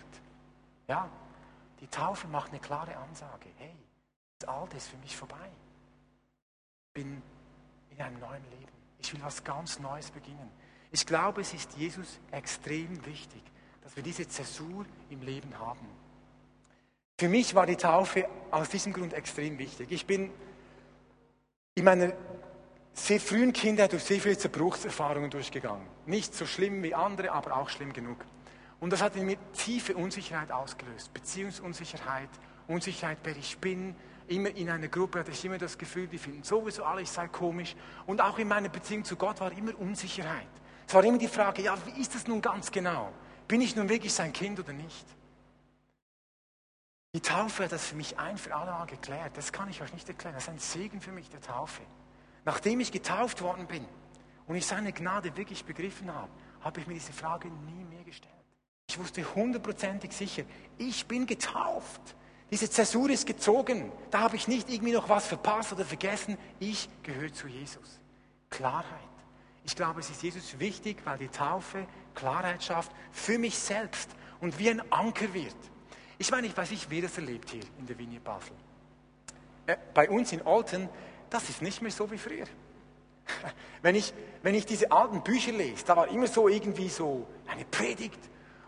Ja, 0.91 1.08
die 1.80 1.88
Taufe 1.88 2.27
macht 2.27 2.49
eine 2.51 2.60
klare 2.60 2.97
Ansage. 2.97 3.47
Hey, 3.60 3.73
das 4.39 4.49
Alte 4.49 4.75
ist 4.75 4.89
für 4.89 4.97
mich 4.97 5.15
vorbei. 5.15 5.49
Ich 6.88 6.93
bin 7.01 7.21
in 7.91 8.01
einem 8.01 8.19
neuen 8.19 8.43
Leben. 8.49 8.73
Ich 8.99 9.13
will 9.13 9.21
was 9.23 9.41
ganz 9.41 9.80
Neues 9.80 10.12
beginnen. 10.12 10.51
Ich 10.91 11.06
glaube, 11.06 11.39
es 11.39 11.54
ist 11.54 11.77
Jesus 11.77 12.19
extrem 12.32 13.06
wichtig, 13.06 13.41
dass 13.82 13.95
wir 13.95 14.04
diese 14.04 14.27
Zäsur 14.27 14.86
im 15.10 15.21
Leben 15.21 15.58
haben. 15.58 15.88
Für 17.17 17.30
mich 17.30 17.56
war 17.56 17.65
die 17.65 17.77
Taufe 17.77 18.27
aus 18.51 18.67
diesem 18.67 18.91
Grund 18.91 19.13
extrem 19.13 19.58
wichtig. 19.60 19.93
Ich 19.93 20.06
bin 20.06 20.30
in 21.75 21.86
meiner 21.86 22.12
sehr 22.91 23.21
frühen 23.21 23.54
Kindheit 23.54 23.93
durch 23.93 24.04
sehr 24.04 24.19
viele 24.19 24.38
Zerbruchserfahrungen 24.38 25.30
durchgegangen. 25.30 25.88
Nicht 26.06 26.36
so 26.36 26.45
schlimm 26.45 26.84
wie 26.84 26.93
andere, 26.93 27.32
aber 27.32 27.56
auch 27.56 27.69
schlimm 27.69 27.93
genug. 27.93 28.25
Und 28.82 28.91
das 28.91 29.02
hat 29.02 29.15
in 29.15 29.28
mir 29.28 29.38
tiefe 29.54 29.96
Unsicherheit 29.96 30.52
ausgelöst. 30.52 31.13
Beziehungsunsicherheit, 31.13 32.30
Unsicherheit, 32.67 33.20
wer 33.24 33.38
ich 33.38 33.58
bin. 33.60 33.96
Immer 34.28 34.50
in 34.50 34.72
einer 34.72 34.88
Gruppe 34.88 35.20
hatte 35.20 35.32
ich 35.32 35.46
immer 35.46 35.60
das 35.60 35.78
Gefühl, 35.78 36.08
die 36.08 36.17
finden 36.17 36.44
sowieso 36.44 36.84
alle, 36.84 37.04
ich 37.04 37.12
sei 37.12 37.28
komisch. 37.28 37.76
Und 38.08 38.22
auch 38.22 38.39
in 38.39 38.48
meiner 38.48 38.70
Beziehung 38.70 39.06
zu 39.06 39.15
Gott 39.15 39.39
war 39.39 39.52
immer 39.52 39.80
Unsicherheit. 39.80 40.48
Es 40.88 40.96
war 40.96 41.04
immer 41.04 41.20
die 41.20 41.28
Frage, 41.28 41.62
ja, 41.62 41.78
wie 41.86 42.02
ist 42.02 42.15
das 42.15 42.28
nun 42.28 42.41
ganz 42.41 42.72
genau? 42.72 43.13
Bin 43.48 43.62
ich 43.62 43.76
nun 43.76 43.88
wirklich 43.88 44.13
sein 44.13 44.34
Kind 44.34 44.60
oder 44.60 44.74
nicht? 44.74 45.06
Die 47.13 47.22
Taufe 47.22 47.65
hat 47.65 47.72
das 47.74 47.86
für 47.86 47.96
mich 47.96 48.17
ein 48.17 48.38
für 48.38 48.56
alle 48.56 48.72
Mal 48.72 48.88
geklärt. 48.88 49.38
Das 49.38 49.52
kann 49.52 49.70
ich 49.70 49.82
euch 49.84 49.94
nicht 49.94 50.10
erklären. 50.10 50.34
Das 50.34 50.46
ist 50.46 50.50
ein 50.50 50.60
Segen 50.60 51.02
für 51.02 51.12
mich, 51.12 51.30
der 51.30 51.41
Taufe. 51.41 51.84
Nachdem 52.46 52.80
ich 52.80 52.91
getauft 52.91 53.44
worden 53.44 53.67
bin 53.67 53.86
und 54.48 54.56
ich 54.56 54.65
seine 54.65 54.91
Gnade 54.91 55.38
wirklich 55.38 55.65
begriffen 55.65 56.12
habe, 56.12 56.32
habe 56.62 56.80
ich 56.80 56.88
mir 56.88 56.96
diese 56.96 57.13
Frage 57.13 57.48
nie 57.48 57.84
mehr 57.84 58.04
gestellt. 58.04 58.40
Ich 58.91 58.99
wusste 58.99 59.23
hundertprozentig 59.36 60.12
sicher, 60.12 60.43
ich 60.77 61.06
bin 61.06 61.25
getauft. 61.25 62.01
Diese 62.51 62.69
Zäsur 62.69 63.10
ist 63.10 63.25
gezogen. 63.25 63.89
Da 64.10 64.19
habe 64.19 64.36
ich 64.36 64.49
nicht 64.49 64.69
irgendwie 64.69 64.91
noch 64.91 65.08
was 65.08 65.27
verpasst 65.27 65.71
oder 65.71 65.86
vergessen. 65.86 66.38
Ich 66.60 66.89
gehöre 67.01 67.32
zu 67.32 67.47
Jesus. 67.47 68.01
Klarheit. 68.49 68.84
Ich 69.63 69.77
glaube, 69.77 70.01
es 70.01 70.10
ist 70.10 70.21
Jesus 70.21 70.60
wichtig, 70.60 70.97
weil 71.06 71.17
die 71.17 71.30
Taufe 71.30 71.88
Klarheit 72.15 72.62
schafft 72.65 72.91
für 73.13 73.39
mich 73.39 73.58
selbst 73.58 74.10
und 74.41 74.60
wie 74.60 74.69
ein 74.69 74.82
Anker 74.91 75.34
wird. 75.34 75.56
Ich 76.17 76.30
meine, 76.30 76.47
ich 76.47 76.58
weiß 76.58 76.71
nicht, 76.71 76.89
wer 76.89 77.04
das 77.04 77.17
erlebt 77.17 77.49
hier 77.49 77.63
in 77.80 77.86
der 77.86 77.97
Vinie 77.97 78.19
Basel. 78.19 78.58
Äh, 79.67 79.77
bei 79.93 80.10
uns 80.10 80.34
in 80.34 80.41
Olten, 80.41 80.89
das 81.30 81.47
ist 81.47 81.62
nicht 81.62 81.82
mehr 81.82 81.91
so 81.91 82.12
wie 82.12 82.17
früher. 82.17 82.45
Wenn 83.82 83.95
ich, 83.95 84.13
wenn 84.43 84.54
ich 84.54 84.65
diese 84.65 84.91
alten 84.91 85.23
Bücher 85.23 85.54
lese, 85.54 85.86
da 85.86 85.95
war 85.95 86.10
immer 86.10 86.27
so 86.27 86.49
irgendwie 86.49 86.89
so 86.89 87.25
eine 87.47 87.63
Predigt 87.63 88.19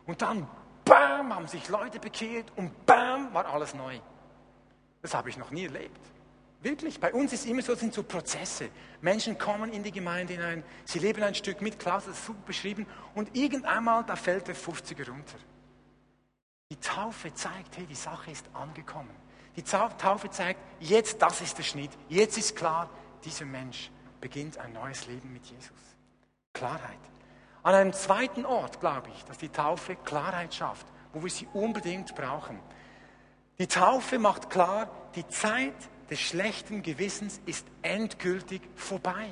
und 0.06 0.22
dann, 0.22 0.48
bam, 0.86 1.34
haben 1.34 1.48
sich 1.48 1.68
Leute 1.70 2.00
bekehrt 2.00 2.52
und 2.56 2.86
bam, 2.86 3.34
war 3.34 3.46
alles 3.46 3.74
neu. 3.74 4.00
Das 5.02 5.14
habe 5.14 5.30
ich 5.30 5.38
noch 5.38 5.52
nie 5.52 5.66
erlebt. 5.66 6.00
Wirklich, 6.62 6.98
bei 7.00 7.14
uns 7.14 7.34
ist 7.34 7.46
immer 7.46 7.62
so, 7.62 7.76
sind 7.76 7.94
so 7.94 8.04
Prozesse. 8.04 8.70
Menschen 9.02 9.38
kommen 9.38 9.74
in 9.74 9.84
die 9.84 9.92
Gemeinde 9.92 10.34
hinein, 10.34 10.64
sie 10.86 11.00
leben 11.00 11.22
ein 11.22 11.36
Stück 11.36 11.62
mit, 11.62 11.78
Klaus 11.78 12.06
hat 12.06 12.14
es 12.14 12.26
super 12.26 12.40
beschrieben, 12.46 12.88
und 13.16 13.36
irgendeinmal, 13.36 14.06
da 14.06 14.16
fällt 14.16 14.48
der 14.48 14.56
50er 14.56 15.10
runter. 15.10 15.38
Die 16.72 16.78
Taufe 16.78 17.34
zeigt, 17.34 17.78
hey, 17.78 17.86
die 17.86 17.96
Sache 17.96 18.32
ist 18.32 18.46
angekommen. 18.54 19.14
Die 19.56 19.62
Taufe 19.62 20.30
zeigt, 20.30 20.60
jetzt, 20.80 21.22
das 21.22 21.42
ist 21.42 21.58
der 21.58 21.64
Schnitt. 21.64 21.92
Jetzt 22.08 22.38
ist 22.38 22.56
klar, 22.56 22.90
dieser 23.24 23.46
Mensch 23.46 23.92
beginnt 24.22 24.58
ein 24.58 24.74
neues 24.74 25.06
Leben 25.06 25.34
mit 25.34 25.46
Jesus. 25.46 25.70
Klarheit. 26.54 26.98
An 27.64 27.76
einem 27.76 27.94
zweiten 27.94 28.46
Ort 28.46 28.82
glaube 28.82 29.10
ich, 29.16 29.24
dass 29.26 29.38
die 29.38 29.50
Taufe 29.50 29.96
Klarheit 29.96 30.54
schafft, 30.54 30.86
wo 31.14 31.24
wir 31.24 31.30
sie 31.30 31.48
unbedingt 31.54 32.14
brauchen. 32.14 32.60
Die 33.58 33.68
Taufe 33.68 34.20
macht 34.20 34.50
klar, 34.50 34.90
die 35.16 35.28
Zeit 35.30 35.76
des 36.10 36.20
schlechten 36.20 36.84
Gewissens 36.84 37.40
ist 37.46 37.66
endgültig 37.82 38.62
vorbei. 38.76 39.30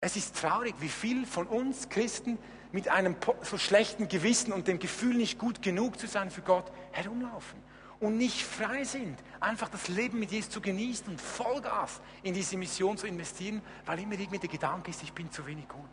Es 0.00 0.14
ist 0.14 0.36
traurig, 0.36 0.76
wie 0.78 0.88
viel 0.88 1.26
von 1.26 1.48
uns 1.48 1.88
Christen 1.88 2.38
mit 2.70 2.88
einem 2.88 3.16
so 3.42 3.58
schlechten 3.58 4.06
Gewissen 4.06 4.52
und 4.52 4.68
dem 4.68 4.78
Gefühl, 4.78 5.16
nicht 5.16 5.38
gut 5.38 5.62
genug 5.62 5.98
zu 5.98 6.06
sein 6.06 6.30
für 6.30 6.42
Gott, 6.42 6.70
herumlaufen 6.92 7.58
und 7.98 8.16
nicht 8.16 8.42
frei 8.44 8.84
sind, 8.84 9.18
einfach 9.40 9.68
das 9.68 9.88
Leben 9.88 10.20
mit 10.20 10.30
Jesus 10.30 10.50
zu 10.50 10.60
genießen 10.60 11.08
und 11.08 11.20
Vollgas 11.20 12.00
in 12.22 12.34
diese 12.34 12.56
Mission 12.56 12.96
zu 12.96 13.06
investieren, 13.06 13.62
weil 13.86 13.98
immer 13.98 14.12
irgendwie 14.12 14.38
der 14.38 14.50
Gedanke 14.50 14.90
ist, 14.90 15.02
ich 15.02 15.12
bin 15.12 15.32
zu 15.32 15.44
wenig 15.46 15.66
gut. 15.66 15.90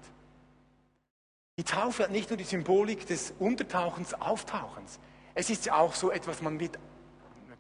Die 1.58 1.64
Taufe 1.64 2.04
hat 2.04 2.12
nicht 2.12 2.30
nur 2.30 2.38
die 2.38 2.44
Symbolik 2.44 3.06
des 3.06 3.34
Untertauchens, 3.38 4.14
Auftauchens. 4.16 5.00
Es 5.36 5.50
ist 5.50 5.66
ja 5.66 5.76
auch 5.76 5.94
so 5.94 6.12
etwas, 6.12 6.42
man 6.42 6.60
wird 6.60 6.80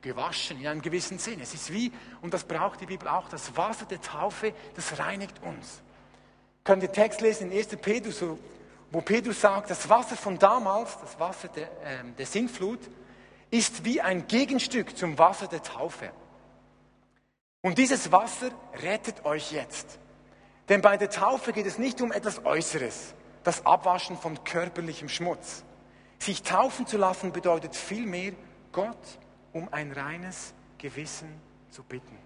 gewaschen 0.02 0.60
in 0.60 0.68
einem 0.68 0.82
gewissen 0.82 1.20
Sinn. 1.20 1.40
Es 1.40 1.54
ist 1.54 1.72
wie, 1.72 1.92
und 2.22 2.34
das 2.34 2.44
braucht 2.44 2.82
die 2.82 2.86
Bibel 2.88 3.08
auch, 3.08 3.30
das 3.30 3.56
Wasser 3.56 3.86
der 3.86 4.02
Taufe, 4.02 4.54
das 4.76 5.00
reinigt 5.00 5.42
uns. 5.44 5.82
Könnt 6.64 6.84
ihr 6.84 6.92
Text 6.92 7.22
lesen 7.22 7.52
in 7.52 7.58
1. 7.58 7.68
Petrus, 7.82 8.24
wo 8.92 9.02
Petrus 9.02 9.42
sagt, 9.42 9.70
das 9.70 9.88
Wasser 9.90 10.16
von 10.16 10.40
damals, 10.40 11.00
das 11.00 11.20
Wasser 11.20 11.48
der, 11.50 11.66
äh, 11.84 12.04
der 12.18 12.26
Sintflut, 12.26 12.80
ist 13.50 13.86
wie 13.86 14.02
ein 14.02 14.28
Gegenstück 14.28 14.98
zum 14.98 15.18
Wasser 15.18 15.48
der 15.48 15.62
Taufe. 15.62 16.12
Und 17.62 17.78
dieses 17.78 18.12
Wasser 18.12 18.50
rettet 18.82 19.24
euch 19.26 19.52
jetzt. 19.52 20.00
Denn 20.70 20.82
bei 20.82 20.98
der 20.98 21.10
Taufe 21.10 21.54
geht 21.54 21.66
es 21.66 21.78
nicht 21.78 22.02
um 22.02 22.12
etwas 22.12 22.44
Äußeres, 22.46 23.14
das 23.44 23.66
Abwaschen 23.66 24.18
von 24.18 24.44
körperlichem 24.44 25.10
Schmutz. 25.10 25.64
Sich 26.20 26.44
taufen 26.44 26.88
zu 26.88 26.98
lassen 26.98 27.32
bedeutet 27.32 27.76
vielmehr, 27.76 28.34
Gott 28.72 29.20
um 29.52 29.68
ein 29.72 29.92
reines 29.92 30.54
Gewissen 30.78 31.30
zu 31.70 31.84
bitten. 31.84 32.18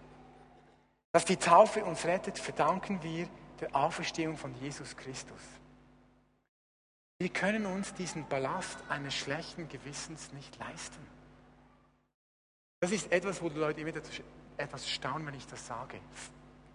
Dass 1.12 1.26
die 1.26 1.38
Taufe 1.38 1.84
uns 1.84 2.06
rettet, 2.06 2.38
verdanken 2.38 3.02
wir 3.02 3.28
der 3.60 3.76
Auferstehung 3.76 4.38
von 4.38 4.54
Jesus 4.62 4.96
Christus. 4.96 5.42
Wir 7.20 7.30
können 7.30 7.66
uns 7.66 7.94
diesen 7.96 8.28
Ballast 8.28 8.78
eines 8.90 9.16
schlechten 9.16 9.68
Gewissens 9.68 10.32
nicht 10.34 10.58
leisten. 10.60 11.06
Das 12.80 12.92
ist 12.92 13.12
etwas, 13.12 13.42
wo 13.42 13.50
die 13.50 13.58
Leute 13.58 13.82
immer 13.82 13.94
etwas 14.58 14.88
staunen, 14.88 15.26
wenn 15.26 15.34
ich 15.34 15.48
das 15.48 15.66
sage. 15.66 16.00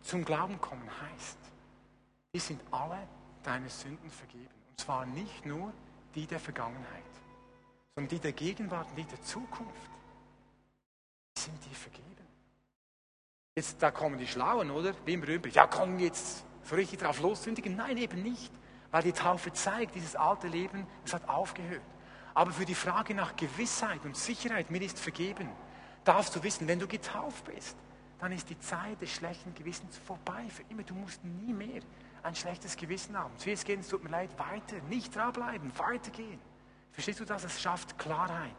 Zum 0.02 0.24
Glauben 0.24 0.60
kommen 0.60 0.88
heißt, 1.00 1.38
die 2.34 2.40
sind 2.40 2.60
alle 2.72 2.98
deine 3.42 3.68
Sünden 3.68 4.10
vergeben. 4.10 4.48
Und 4.70 4.80
zwar 4.80 5.06
nicht 5.06 5.46
nur 5.46 5.72
die 6.14 6.26
der 6.26 6.40
Vergangenheit, 6.40 7.02
sondern 7.94 8.08
die 8.08 8.18
der 8.18 8.32
Gegenwart 8.32 8.88
und 8.90 8.96
die 8.96 9.04
der 9.04 9.22
Zukunft. 9.22 9.90
Die 11.36 11.40
sind 11.40 11.64
dir 11.64 11.74
vergeben. 11.74 12.06
Jetzt, 13.54 13.82
da 13.82 13.90
kommen 13.90 14.18
die 14.18 14.26
Schlauen, 14.26 14.70
oder? 14.70 14.94
Wie 15.04 15.12
im 15.12 15.20
berühmt, 15.20 15.46
ja, 15.54 15.68
wir 15.70 16.06
jetzt 16.06 16.44
so 16.64 16.74
richtig 16.74 17.00
drauf 17.00 17.20
lossündigen? 17.20 17.76
Nein, 17.76 17.96
eben 17.98 18.22
nicht. 18.22 18.52
Weil 18.90 19.02
die 19.02 19.12
Taufe 19.12 19.52
zeigt, 19.52 19.94
dieses 19.94 20.16
alte 20.16 20.48
Leben, 20.48 20.86
es 21.04 21.12
hat 21.12 21.28
aufgehört. 21.28 21.82
Aber 22.34 22.50
für 22.50 22.64
die 22.64 22.74
Frage 22.74 23.14
nach 23.14 23.36
Gewissheit 23.36 24.04
und 24.04 24.16
Sicherheit, 24.16 24.70
mir 24.70 24.80
ist 24.80 24.98
vergeben, 24.98 25.48
darfst 26.04 26.34
du 26.34 26.42
wissen, 26.42 26.66
wenn 26.66 26.78
du 26.78 26.86
getauft 26.86 27.44
bist, 27.44 27.76
dann 28.18 28.32
ist 28.32 28.48
die 28.48 28.58
Zeit 28.58 29.00
des 29.00 29.12
schlechten 29.12 29.54
Gewissens 29.54 29.98
vorbei 29.98 30.46
für 30.48 30.62
immer. 30.70 30.82
Du 30.82 30.94
musst 30.94 31.22
nie 31.24 31.52
mehr 31.52 31.82
ein 32.22 32.34
schlechtes 32.34 32.76
Gewissen 32.76 33.16
haben. 33.16 33.32
Zuerst 33.36 33.64
gehen, 33.64 33.80
es 33.80 33.88
tut 33.88 34.04
mir 34.04 34.10
leid, 34.10 34.30
weiter, 34.38 34.76
nicht 34.88 35.14
dranbleiben, 35.14 35.72
weitergehen. 35.78 36.38
Verstehst 36.92 37.20
du 37.20 37.24
das? 37.24 37.44
Es 37.44 37.60
schafft 37.60 37.98
Klarheit. 37.98 38.50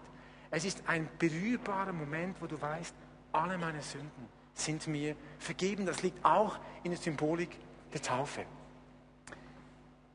Es 0.52 0.66
ist 0.66 0.84
ein 0.88 1.10
berührbarer 1.18 1.94
Moment, 1.94 2.42
wo 2.42 2.48
du 2.48 2.62
weißt, 2.62 2.94
alle 3.32 3.58
meine 3.58 3.82
Sünden 3.82 4.28
sind 4.54 4.88
mir 4.88 5.16
vergeben. 5.40 5.86
Das 5.86 6.04
liegt 6.04 6.24
auch 6.24 6.60
in 6.84 6.92
der 6.92 7.00
Symbolik 7.00 7.58
der 7.94 8.02
Taufe. 8.02 8.46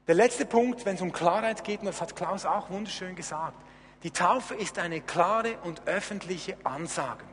Der 0.06 0.14
letzte 0.14 0.46
Punkt, 0.46 0.86
wenn 0.86 0.94
es 0.94 1.02
um 1.02 1.12
Klarheit 1.12 1.64
geht, 1.64 1.80
und 1.80 1.86
das 1.86 2.00
hat 2.00 2.16
Klaus 2.16 2.46
auch 2.46 2.70
wunderschön 2.70 3.14
gesagt, 3.14 3.62
die 4.02 4.10
Taufe 4.10 4.54
ist 4.54 4.78
eine 4.78 5.00
klare 5.00 5.58
und 5.64 5.86
öffentliche 5.86 6.56
Ansage. 6.64 7.24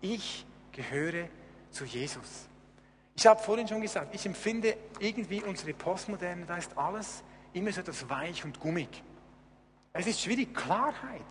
Ich 0.00 0.46
gehöre 0.72 1.28
zu 1.70 1.84
Jesus. 1.84 2.48
Ich 3.16 3.26
habe 3.26 3.40
vorhin 3.40 3.68
schon 3.68 3.80
gesagt, 3.80 4.14
ich 4.14 4.26
empfinde 4.26 4.76
irgendwie 4.98 5.42
unsere 5.42 5.72
Postmoderne, 5.72 6.46
da 6.46 6.56
ist 6.56 6.76
alles 6.76 7.22
immer 7.52 7.70
so 7.72 7.80
etwas 7.80 8.08
weich 8.08 8.44
und 8.44 8.58
gummig. 8.58 9.02
Es 9.92 10.06
ist 10.06 10.20
schwierig, 10.20 10.54
Klarheit, 10.54 11.24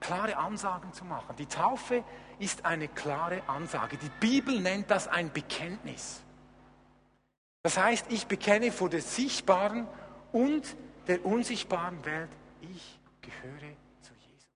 klare 0.00 0.36
Ansagen 0.36 0.92
zu 0.92 1.04
machen. 1.04 1.36
Die 1.36 1.46
Taufe 1.46 2.02
ist 2.40 2.64
eine 2.64 2.88
klare 2.88 3.42
Ansage. 3.46 3.96
Die 3.96 4.10
Bibel 4.18 4.60
nennt 4.60 4.90
das 4.90 5.06
ein 5.06 5.32
Bekenntnis. 5.32 6.22
Das 7.62 7.78
heißt, 7.78 8.06
ich 8.08 8.26
bekenne 8.26 8.72
vor 8.72 8.88
der 8.88 9.02
sichtbaren 9.02 9.86
und 10.32 10.76
der 11.06 11.24
unsichtbaren 11.24 12.04
Welt, 12.04 12.30
ich 12.62 12.98
gehöre 13.20 13.76
zu 14.00 14.12
Jesus. 14.26 14.48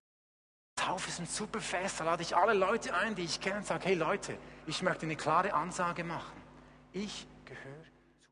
Taufe 0.74 1.08
ist 1.08 1.20
ein 1.20 1.26
super 1.26 1.60
Fest, 1.60 2.00
da 2.00 2.04
lade 2.04 2.22
ich 2.22 2.34
alle 2.34 2.54
Leute 2.54 2.94
ein, 2.94 3.14
die 3.14 3.22
ich 3.22 3.40
kenne 3.40 3.58
und 3.58 3.66
sage, 3.66 3.84
hey 3.86 3.94
Leute, 3.94 4.36
ich 4.66 4.82
möchte 4.82 5.06
eine 5.06 5.16
klare 5.16 5.52
Ansage 5.52 6.02
machen. 6.02 6.43
Ich 6.94 7.26
gehöre 7.44 7.84
zu 7.84 8.30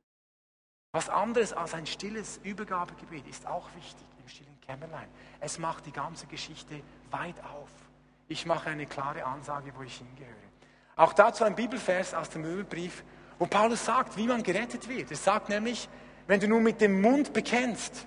Was 0.92 1.08
anderes 1.08 1.52
als 1.52 1.74
ein 1.74 1.84
stilles 1.84 2.38
Übergabegebet 2.44 3.26
ist 3.26 3.46
auch 3.46 3.68
wichtig 3.74 4.06
im 4.22 4.28
stillen 4.28 4.60
Kämmerlein. 4.60 5.08
Es 5.40 5.58
macht 5.58 5.84
die 5.84 5.92
ganze 5.92 6.26
Geschichte 6.26 6.80
weit 7.10 7.42
auf. 7.44 7.68
Ich 8.28 8.46
mache 8.46 8.70
eine 8.70 8.86
klare 8.86 9.24
Ansage, 9.24 9.72
wo 9.76 9.82
ich 9.82 9.96
hingehöre. 9.96 10.36
Auch 10.94 11.12
dazu 11.12 11.42
ein 11.42 11.56
Bibelvers 11.56 12.14
aus 12.14 12.30
dem 12.30 12.42
Möbelbrief, 12.42 13.02
wo 13.38 13.46
Paulus 13.46 13.84
sagt, 13.84 14.16
wie 14.16 14.28
man 14.28 14.44
gerettet 14.44 14.88
wird. 14.88 15.10
Er 15.10 15.16
sagt 15.16 15.48
nämlich, 15.48 15.88
wenn 16.28 16.38
du 16.38 16.46
nun 16.46 16.62
mit 16.62 16.80
dem 16.80 17.00
Mund 17.00 17.32
bekennst, 17.32 18.06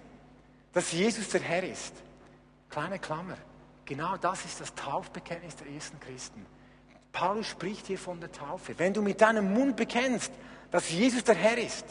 dass 0.72 0.94
Jesus 0.94 1.28
der 1.30 1.42
Herr 1.42 1.64
ist, 1.64 1.94
kleine 2.70 3.00
Klammer, 3.00 3.38
genau 3.84 4.16
das 4.16 4.46
ist 4.46 4.62
das 4.62 4.74
Taufbekenntnis 4.74 5.58
der 5.58 5.68
ersten 5.68 6.00
Christen. 6.00 6.46
Paulus 7.16 7.48
spricht 7.48 7.88
hier 7.88 7.98
von 7.98 8.20
der 8.20 8.30
Taufe. 8.30 8.78
Wenn 8.78 8.94
du 8.94 9.02
mit 9.02 9.22
deinem 9.22 9.54
Mund 9.54 9.78
bekennst, 9.78 10.34
dass 10.70 10.92
Jesus 10.92 11.24
der 11.24 11.36
Herr 11.36 11.58
ist, 11.58 11.86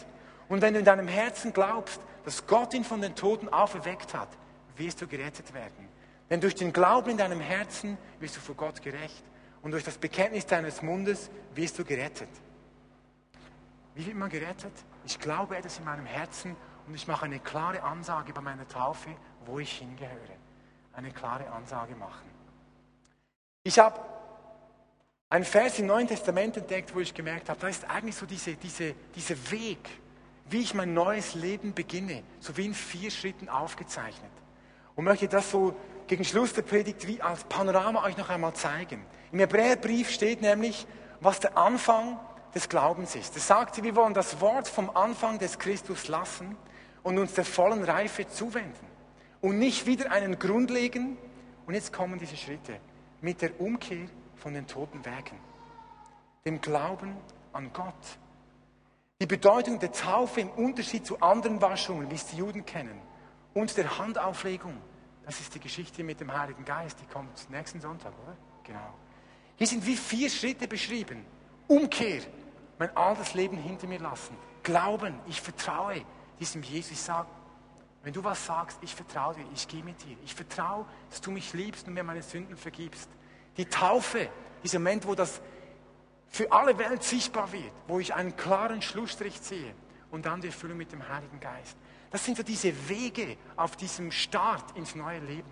und 0.51 0.61
wenn 0.61 0.75
du 0.75 0.81
in 0.81 0.85
deinem 0.85 1.09
Herzen 1.09 1.55
glaubst, 1.55 1.99
dass 2.27 2.47
Gott 2.47 2.75
ihn 2.75 2.85
von 2.85 3.01
den 3.01 3.15
Toten 3.15 3.49
auferweckt 3.49 4.13
hat, 4.13 4.29
wirst 4.77 5.01
du 5.01 5.07
gerettet 5.07 5.55
werden. 5.55 5.89
Denn 6.29 6.43
durch 6.43 6.55
den 6.55 6.75
Glauben 6.75 7.09
in 7.09 7.17
deinem 7.17 7.41
Herzen 7.41 7.97
wirst 8.21 8.37
du 8.37 8.41
vor 8.41 8.55
Gott 8.55 8.83
gerecht 8.83 9.25
und 9.63 9.71
durch 9.71 9.83
das 9.83 9.97
Bekenntnis 9.97 10.45
deines 10.45 10.83
Mundes 10.83 11.31
wirst 11.55 11.79
du 11.79 11.85
gerettet. 11.87 12.29
Wie 13.95 14.05
wird 14.05 14.17
man 14.17 14.29
gerettet? 14.29 14.73
Ich 15.07 15.19
glaube 15.19 15.57
etwas 15.57 15.79
in 15.79 15.87
meinem 15.87 16.05
Herzen 16.05 16.55
und 16.87 16.95
ich 16.95 17.09
mache 17.09 17.25
eine 17.25 17.39
klare 17.39 17.83
Ansage 17.83 18.35
bei 18.35 18.43
meiner 18.43 18.69
Taufe, 18.69 19.09
wo 19.47 19.59
ich 19.59 19.79
hingehöre. 19.79 20.37
Eine 20.93 21.13
klare 21.13 21.51
Ansage 21.51 21.97
machen. 21.97 22.29
Ich 23.63 23.79
habe 23.79 23.99
einen 25.35 25.45
Vers 25.45 25.81
im 25.81 25.87
Neuen 25.87 26.07
Testament 26.07 26.57
entdeckt, 26.57 26.95
wo 26.95 27.01
ich 27.01 27.13
gemerkt 27.13 27.49
habe, 27.49 27.59
da 27.59 27.67
ist 27.67 27.91
eigentlich 27.91 28.15
so 28.15 28.25
diese, 28.25 28.55
diese, 28.55 28.95
dieser 29.17 29.35
Weg, 29.51 29.81
wie 30.49 30.61
ich 30.61 30.75
mein 30.75 30.95
neues 30.95 31.35
Leben 31.35 31.75
beginne, 31.75 32.23
so 32.39 32.57
wie 32.57 32.67
in 32.67 32.73
vier 32.75 33.11
Schritten 33.11 33.49
aufgezeichnet. 33.49 34.31
Und 34.95 35.05
möchte 35.05 35.27
das 35.27 35.51
so 35.51 35.75
gegen 36.07 36.25
Schluss 36.25 36.53
der 36.53 36.63
Predigt 36.63 37.09
wie 37.09 37.21
als 37.21 37.43
Panorama 37.43 38.05
euch 38.05 38.17
noch 38.17 38.31
einmal 38.31 38.55
zeigen. 38.55 39.05
Im 39.33 39.41
Hebräerbrief 39.41 40.09
steht 40.09 40.41
nämlich, 40.41 40.87
was 41.21 41.41
der 41.41 41.59
Anfang 41.59 42.21
des 42.55 42.69
Glaubens 42.69 43.17
ist. 43.17 43.37
Es 43.37 43.49
sagt, 43.49 43.83
wir 43.83 43.97
wollen 43.97 44.15
das 44.15 44.41
Wort 44.41 44.69
vom 44.69 44.89
Anfang 44.91 45.41
des 45.41 45.59
Christus 45.59 46.07
lassen 46.07 46.57
und 47.03 47.19
uns 47.19 47.35
der 47.35 47.45
vollen 47.45 47.83
Reife 47.83 48.29
zuwenden 48.29 48.87
und 49.41 49.59
nicht 49.59 49.85
wieder 49.85 50.13
einen 50.13 50.39
Grund 50.39 50.71
legen. 50.71 51.17
Und 51.67 51.75
jetzt 51.75 51.93
kommen 51.93 52.21
diese 52.21 52.37
Schritte 52.37 52.77
mit 53.21 53.43
der 53.43 53.61
Umkehr 53.61 54.07
von 54.45 54.55
den 54.55 54.69
toten 54.69 55.05
Werken, 55.05 55.41
dem 56.45 56.61
Glauben 56.61 57.17
an 57.53 57.73
Gott. 57.73 57.95
Die 59.21 59.27
Bedeutung 59.27 59.81
der 59.81 59.91
Taufe 59.91 60.43
im 60.43 60.51
Unterschied 60.51 61.05
zu 61.05 61.21
anderen 61.21 61.61
Waschungen, 61.61 62.09
wie 62.11 62.15
es 62.15 62.27
die 62.27 62.37
Juden 62.37 62.65
kennen, 62.65 63.01
und 63.55 63.77
der 63.77 63.99
Handauflegung 63.99 64.81
das 65.25 65.41
ist 65.41 65.55
die 65.55 65.61
Geschichte 65.61 66.05
mit 66.05 66.21
dem 66.21 66.33
Heiligen 66.37 66.65
Geist, 66.65 66.99
die 67.01 67.07
kommt 67.07 67.49
nächsten 67.51 67.81
Sonntag, 67.81 68.13
oder? 68.23 68.37
Genau. 68.63 68.95
Hier 69.57 69.67
sind 69.67 69.87
wie 69.87 69.97
vier 69.97 70.29
Schritte 70.29 70.69
beschrieben. 70.69 71.25
Umkehr, 71.67 72.21
mein 72.79 72.95
altes 72.97 73.35
Leben 73.35 73.57
hinter 73.57 73.87
mir 73.87 74.01
lassen. 74.01 74.37
Glauben, 74.63 75.19
ich 75.27 75.41
vertraue 75.41 76.05
diesem 76.39 76.63
Jesus. 76.63 76.93
Ich 76.93 77.01
sage, 77.01 77.29
wenn 78.03 78.13
du 78.13 78.23
was 78.23 78.45
sagst, 78.45 78.79
ich 78.83 78.95
vertraue 78.95 79.35
dir, 79.35 79.47
ich 79.55 79.67
gehe 79.67 79.83
mit 79.83 80.03
dir. 80.05 80.17
Ich 80.25 80.35
vertraue, 80.35 80.85
dass 81.09 81.23
du 81.23 81.31
mich 81.31 81.55
liebst 81.55 81.87
und 81.87 81.95
mir 81.95 82.05
meine 82.05 82.23
Sünden 82.23 82.57
vergibst. 82.57 83.09
Die 83.57 83.67
Taufe, 83.67 84.29
dieser 84.63 84.79
Moment, 84.79 85.07
wo 85.07 85.15
das 85.15 85.41
für 86.29 86.51
alle 86.51 86.77
Welt 86.79 87.03
sichtbar 87.03 87.53
wird, 87.53 87.73
wo 87.87 88.01
ich 88.01 88.15
einen 88.15 88.37
klaren 88.37 88.83
Schlussstrich 88.83 89.41
ziehe 89.41 89.75
und 90.11 90.27
dann 90.27 90.41
die 90.41 90.49
Erfüllung 90.49 90.79
mit 90.79 90.91
dem 90.93 91.09
Heiligen 91.09 91.39
Geist. 91.39 91.77
Das 92.11 92.25
sind 92.25 92.37
so 92.37 92.43
diese 92.43 92.89
Wege 92.89 93.37
auf 93.57 93.77
diesem 93.77 94.11
Start 94.11 94.77
ins 94.77 94.95
neue 94.95 95.21
Leben. 95.21 95.51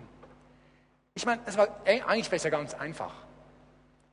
Ich 1.15 1.25
meine, 1.25 1.41
es 1.45 1.57
war, 1.57 1.67
eigentlich 1.85 2.27
wäre 2.27 2.37
es 2.37 2.43
ja 2.43 2.49
ganz 2.49 2.73
einfach. 2.73 3.13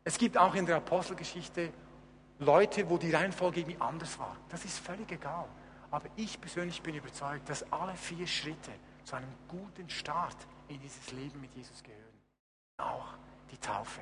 Es 0.04 0.18
gibt 0.18 0.36
auch 0.36 0.54
in 0.54 0.66
der 0.66 0.76
Apostelgeschichte 0.76 1.72
Leute, 2.38 2.88
wo 2.88 2.98
die 2.98 3.12
Reihenfolge 3.12 3.60
irgendwie 3.60 3.80
anders 3.80 4.18
war. 4.18 4.36
Das 4.48 4.64
ist 4.64 4.78
völlig 4.78 5.10
egal. 5.12 5.46
Aber 5.90 6.08
ich 6.16 6.40
persönlich 6.40 6.80
bin 6.82 6.94
überzeugt, 6.94 7.48
dass 7.48 7.70
alle 7.72 7.94
vier 7.94 8.26
Schritte 8.26 8.70
zu 9.04 9.16
einem 9.16 9.32
guten 9.48 9.88
Start 9.90 10.36
in 10.68 10.80
dieses 10.80 11.12
Leben 11.12 11.40
mit 11.40 11.54
Jesus 11.54 11.82
gehören. 11.82 12.00
Auch 12.78 13.14
die 13.50 13.58
Taufe. 13.58 14.00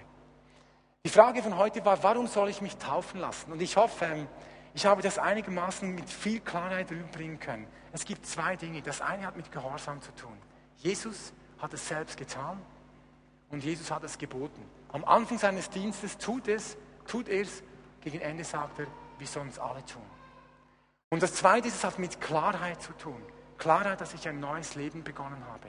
Die 1.05 1.11
Frage 1.11 1.43
von 1.43 1.57
heute 1.57 1.85
war, 1.85 2.03
warum 2.03 2.27
soll 2.27 2.51
ich 2.51 2.61
mich 2.61 2.77
taufen 2.77 3.21
lassen? 3.21 3.53
Und 3.53 3.63
ich 3.63 3.77
hoffe, 3.77 4.05
ähm, 4.05 4.29
ich 4.75 4.87
habe 4.87 5.03
das 5.03 5.19
einigermaßen 5.19 5.95
mit 5.95 6.09
viel 6.09 6.41
Klarheit 6.41 6.91
rüberbringen 6.91 7.41
können. 7.41 7.67
Es 7.93 8.05
gibt 8.05 8.27
zwei 8.27 8.57
Dinge. 8.57 8.83
Das 8.83 9.01
eine 9.01 9.27
hat 9.27 9.37
mit 9.37 9.51
Gehorsam 9.51 10.01
zu 10.03 10.15
tun. 10.15 10.37
Jesus 10.77 11.33
hat 11.59 11.73
es 11.73 11.89
selbst 11.89 12.17
getan 12.17 12.61
und 13.51 13.65
Jesus 13.65 13.91
hat 13.91 14.05
es 14.05 14.19
geboten. 14.19 14.63
Am 14.93 15.05
Anfang 15.05 15.39
seines 15.39 15.71
Dienstes 15.71 16.19
tut 16.19 16.49
es, 16.49 16.77
tut 17.07 17.29
er 17.29 17.43
es, 17.43 17.63
gegen 18.01 18.21
Ende 18.21 18.45
sagt 18.45 18.79
er, 18.79 18.87
wir 19.19 19.27
sollen 19.27 19.49
es 19.49 19.59
alle 19.59 19.85
tun. 19.85 20.03
Und 21.11 21.23
das 21.23 21.35
zweite 21.35 21.69
ist, 21.69 21.77
es 21.77 21.85
hat 21.85 21.99
mit 21.99 22.21
Klarheit 22.21 22.83
zu 22.83 22.93
tun. 22.93 23.21
Klarheit, 23.57 24.01
dass 24.01 24.15
ich 24.15 24.29
ein 24.29 24.41
neues 24.41 24.75
Leben 24.75 25.03
begonnen 25.03 25.43
habe. 25.47 25.69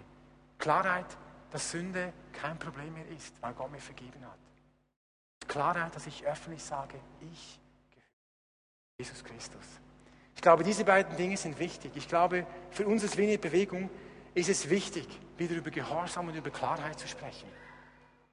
Klarheit, 0.60 1.06
dass 1.52 1.72
Sünde 1.72 2.14
kein 2.34 2.58
Problem 2.60 2.94
mehr 2.94 3.08
ist, 3.10 3.42
weil 3.42 3.54
Gott 3.54 3.72
mir 3.72 3.80
vergeben 3.80 4.24
hat. 4.26 4.38
Klarheit, 5.48 5.96
dass 5.96 6.06
ich 6.08 6.26
öffentlich 6.26 6.64
sage, 6.64 7.00
ich 7.22 7.60
Jesus 9.00 9.24
Christus. 9.24 9.64
Ich 10.36 10.42
glaube, 10.42 10.64
diese 10.64 10.84
beiden 10.84 11.16
Dinge 11.18 11.38
sind 11.38 11.58
wichtig. 11.58 11.92
Ich 11.96 12.08
glaube, 12.08 12.46
für 12.72 12.86
uns 12.86 13.04
als 13.04 13.16
Linie 13.16 13.38
Bewegung 13.38 13.90
ist 14.34 14.50
es 14.50 14.70
wichtig, 14.70 15.08
wieder 15.38 15.56
über 15.56 15.72
Gehorsam 15.72 16.28
und 16.28 16.36
über 16.36 16.50
Klarheit 16.50 17.00
zu 17.00 17.08
sprechen. 17.08 17.48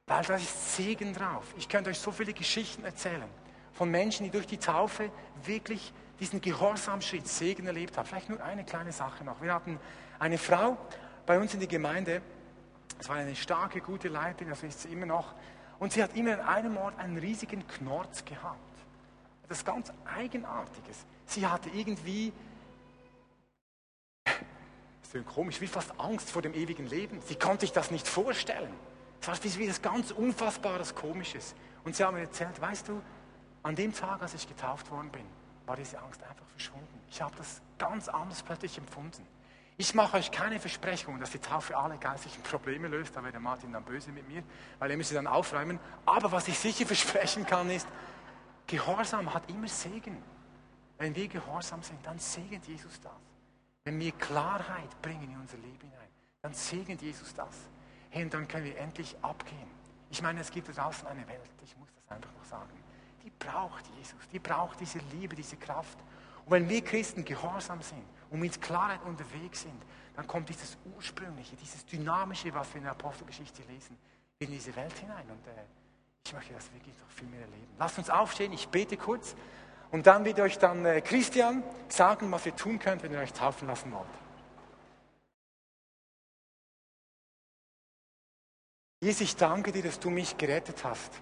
Weil 0.06 0.22
da 0.24 0.36
ist 0.36 0.76
Segen 0.76 1.14
drauf. 1.14 1.54
Ich 1.56 1.68
könnte 1.68 1.90
euch 1.90 1.98
so 1.98 2.12
viele 2.12 2.32
Geschichten 2.32 2.84
erzählen 2.84 3.28
von 3.72 3.90
Menschen, 3.90 4.24
die 4.24 4.30
durch 4.30 4.46
die 4.46 4.58
Taufe 4.58 5.10
wirklich 5.44 5.92
diesen 6.18 6.40
Gehorsamschritt, 6.40 7.28
Segen 7.28 7.66
erlebt 7.66 7.96
haben. 7.96 8.06
Vielleicht 8.06 8.28
nur 8.28 8.42
eine 8.42 8.64
kleine 8.64 8.92
Sache 8.92 9.22
noch. 9.22 9.40
Wir 9.42 9.52
hatten 9.52 9.78
eine 10.18 10.38
Frau 10.38 10.76
bei 11.26 11.38
uns 11.38 11.54
in 11.54 11.60
der 11.60 11.68
Gemeinde, 11.68 12.22
es 12.98 13.08
war 13.08 13.16
eine 13.16 13.36
starke, 13.36 13.80
gute 13.80 14.08
Leiterin, 14.08 14.50
das 14.50 14.62
ist 14.62 14.82
sie 14.82 14.88
immer 14.88 15.06
noch, 15.06 15.34
und 15.78 15.92
sie 15.92 16.02
hat 16.02 16.16
immer 16.16 16.32
an 16.32 16.40
einem 16.40 16.76
Ort 16.76 16.98
einen 16.98 17.18
riesigen 17.18 17.66
Knorz 17.66 18.24
gehabt. 18.24 18.58
Das 19.48 19.64
ganz 19.64 19.92
Eigenartiges. 20.04 21.04
Sie 21.26 21.46
hatte 21.46 21.68
irgendwie, 21.70 22.32
das 24.24 25.14
ist 25.14 25.26
komisch, 25.26 25.60
wie 25.60 25.66
fast 25.66 25.98
Angst 26.00 26.30
vor 26.30 26.42
dem 26.42 26.54
ewigen 26.54 26.86
Leben. 26.86 27.20
Sie 27.26 27.36
konnte 27.36 27.60
sich 27.60 27.72
das 27.72 27.90
nicht 27.90 28.08
vorstellen. 28.08 28.72
Es 29.20 29.28
war 29.28 29.58
wie 29.58 29.64
etwas 29.64 29.82
ganz 29.82 30.10
Unfassbares, 30.10 30.94
Komisches. 30.94 31.54
Und 31.84 31.96
sie 31.96 32.04
haben 32.04 32.14
mir 32.14 32.22
erzählt, 32.22 32.60
weißt 32.60 32.88
du, 32.88 33.02
an 33.62 33.74
dem 33.76 33.92
Tag, 33.92 34.22
als 34.22 34.34
ich 34.34 34.48
getauft 34.48 34.90
worden 34.90 35.10
bin, 35.10 35.24
war 35.66 35.76
diese 35.76 35.98
Angst 35.98 36.22
einfach 36.22 36.46
verschwunden. 36.46 37.00
Ich 37.10 37.20
habe 37.20 37.34
das 37.36 37.60
ganz 37.78 38.08
anders 38.08 38.42
plötzlich 38.42 38.78
empfunden. 38.78 39.26
Ich 39.78 39.94
mache 39.94 40.16
euch 40.16 40.30
keine 40.30 40.58
Versprechungen, 40.58 41.20
dass 41.20 41.30
die 41.30 41.38
Taufe 41.38 41.76
alle 41.76 41.98
geistlichen 41.98 42.42
Probleme 42.42 42.88
löst, 42.88 43.14
da 43.14 43.22
wäre 43.22 43.32
der 43.32 43.40
Martin 43.40 43.72
dann 43.72 43.84
böse 43.84 44.10
mit 44.10 44.26
mir, 44.26 44.42
weil 44.78 44.90
er 44.90 44.96
müsste 44.96 45.14
dann 45.14 45.26
aufräumen. 45.26 45.78
Aber 46.06 46.32
was 46.32 46.48
ich 46.48 46.58
sicher 46.58 46.86
versprechen 46.86 47.44
kann, 47.44 47.68
ist, 47.68 47.86
Gehorsam 48.66 49.32
hat 49.32 49.48
immer 49.48 49.68
Segen. 49.68 50.22
Wenn 50.98 51.14
wir 51.14 51.28
gehorsam 51.28 51.82
sind, 51.82 52.04
dann 52.04 52.18
segnet 52.18 52.66
Jesus 52.66 53.00
das. 53.00 53.12
Wenn 53.84 54.00
wir 54.00 54.12
Klarheit 54.12 55.00
bringen 55.02 55.30
in 55.30 55.38
unser 55.38 55.58
Leben 55.58 55.78
hinein, 55.78 56.08
dann 56.42 56.52
segnet 56.52 57.02
Jesus 57.02 57.32
das. 57.34 57.54
Hey, 58.10 58.24
und 58.24 58.34
dann 58.34 58.48
können 58.48 58.64
wir 58.64 58.76
endlich 58.78 59.14
abgehen. 59.22 59.70
Ich 60.10 60.22
meine, 60.22 60.40
es 60.40 60.50
gibt 60.50 60.68
da 60.68 60.72
draußen 60.72 61.06
eine 61.06 61.26
Welt, 61.28 61.50
ich 61.62 61.76
muss 61.76 61.88
das 61.94 62.16
einfach 62.16 62.32
noch 62.32 62.44
sagen, 62.44 62.70
die 63.22 63.30
braucht 63.30 63.84
Jesus, 63.98 64.18
die 64.32 64.38
braucht 64.38 64.80
diese 64.80 64.98
Liebe, 65.12 65.36
diese 65.36 65.56
Kraft. 65.56 65.98
Und 66.44 66.52
wenn 66.52 66.68
wir 66.68 66.82
Christen 66.82 67.24
gehorsam 67.24 67.82
sind 67.82 68.04
und 68.30 68.40
mit 68.40 68.60
Klarheit 68.60 69.02
unterwegs 69.04 69.62
sind, 69.62 69.82
dann 70.14 70.26
kommt 70.26 70.48
dieses 70.48 70.76
Ursprüngliche, 70.96 71.56
dieses 71.56 71.84
Dynamische, 71.86 72.52
was 72.54 72.72
wir 72.72 72.78
in 72.78 72.84
der 72.84 72.92
Apostelgeschichte 72.92 73.62
lesen, 73.68 73.96
in 74.38 74.50
diese 74.50 74.74
Welt 74.76 74.92
hinein. 74.98 75.24
Und 75.28 75.46
äh, 75.46 75.64
ich 76.24 76.32
möchte 76.32 76.54
das 76.54 76.72
wirklich 76.72 76.94
noch 77.00 77.10
viel 77.10 77.28
mehr 77.28 77.40
erleben. 77.40 77.68
Lasst 77.78 77.98
uns 77.98 78.10
aufstehen, 78.10 78.52
ich 78.52 78.68
bete 78.68 78.96
kurz 78.96 79.36
und 79.90 80.06
dann 80.06 80.24
wird 80.24 80.40
euch 80.40 80.58
dann 80.58 80.84
äh, 80.84 81.00
Christian 81.00 81.62
sagen, 81.88 82.30
was 82.32 82.46
ihr 82.46 82.56
tun 82.56 82.78
könnt, 82.78 83.02
wenn 83.02 83.12
ihr 83.12 83.20
euch 83.20 83.32
taufen 83.32 83.68
lassen 83.68 83.92
wollt. 83.92 84.06
Jesus, 89.00 89.20
ich 89.20 89.36
danke 89.36 89.72
dir, 89.72 89.82
dass 89.82 90.00
du 90.00 90.10
mich 90.10 90.36
gerettet 90.38 90.82
hast. 90.82 91.20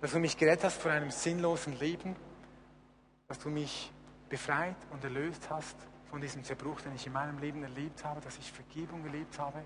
Dass 0.00 0.12
du 0.12 0.18
mich 0.18 0.36
gerettet 0.36 0.64
hast 0.64 0.80
von 0.80 0.90
einem 0.90 1.10
sinnlosen 1.10 1.78
Leben 1.78 2.14
dass 3.30 3.38
du 3.38 3.48
mich 3.48 3.92
befreit 4.30 4.76
und 4.90 5.04
erlöst 5.04 5.50
hast 5.50 5.76
von 6.08 6.20
diesem 6.20 6.42
Zerbruch, 6.42 6.80
den 6.80 6.94
ich 6.94 7.06
in 7.06 7.12
meinem 7.12 7.38
Leben 7.38 7.62
erlebt 7.62 8.02
habe, 8.04 8.20
dass 8.22 8.38
ich 8.38 8.50
Vergebung 8.50 9.04
erlebt 9.04 9.38
habe, 9.38 9.62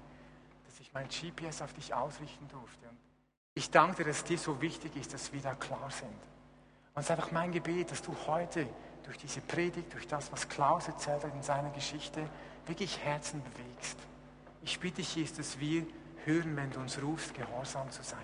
dass 0.67 0.81
ich 0.81 0.93
mein 0.93 1.07
GPS 1.09 1.63
auf 1.63 1.73
dich 1.73 1.95
ausrichten 1.95 2.49
durfte. 2.49 2.89
Und 2.89 2.99
ich 3.55 3.71
danke 3.71 3.99
dir, 3.99 4.09
dass 4.09 4.25
dir 4.25 4.39
so 4.39 4.61
wichtig 4.61 4.97
ist, 4.97 5.15
dass 5.15 5.33
wir 5.33 5.41
da 5.41 5.55
klar 5.55 5.91
sind. 5.91 6.09
Und 6.09 7.01
es 7.01 7.05
ist 7.05 7.11
einfach 7.11 7.31
mein 7.31 7.53
Gebet, 7.53 7.93
dass 7.93 8.03
du 8.03 8.15
heute 8.27 8.67
durch 9.05 9.19
diese 9.19 9.41
Predigt, 9.41 9.93
durch 9.93 10.09
das, 10.09 10.33
was 10.33 10.49
Klaus 10.49 10.89
erzählt 10.89 11.25
hat 11.25 11.35
in 11.35 11.43
seiner 11.43 11.71
Geschichte, 11.71 12.29
wirklich 12.67 12.99
Herzen 13.05 13.43
bewegst. 13.43 13.99
Ich 14.63 14.81
bitte 14.81 14.97
dich, 14.97 15.15
Jesus, 15.15 15.37
dass 15.37 15.61
wir 15.61 15.87
hören, 16.25 16.57
wenn 16.57 16.71
du 16.71 16.81
uns 16.81 17.01
rufst, 17.03 17.35
gehorsam 17.35 17.91
zu 17.91 18.03
sein. 18.03 18.19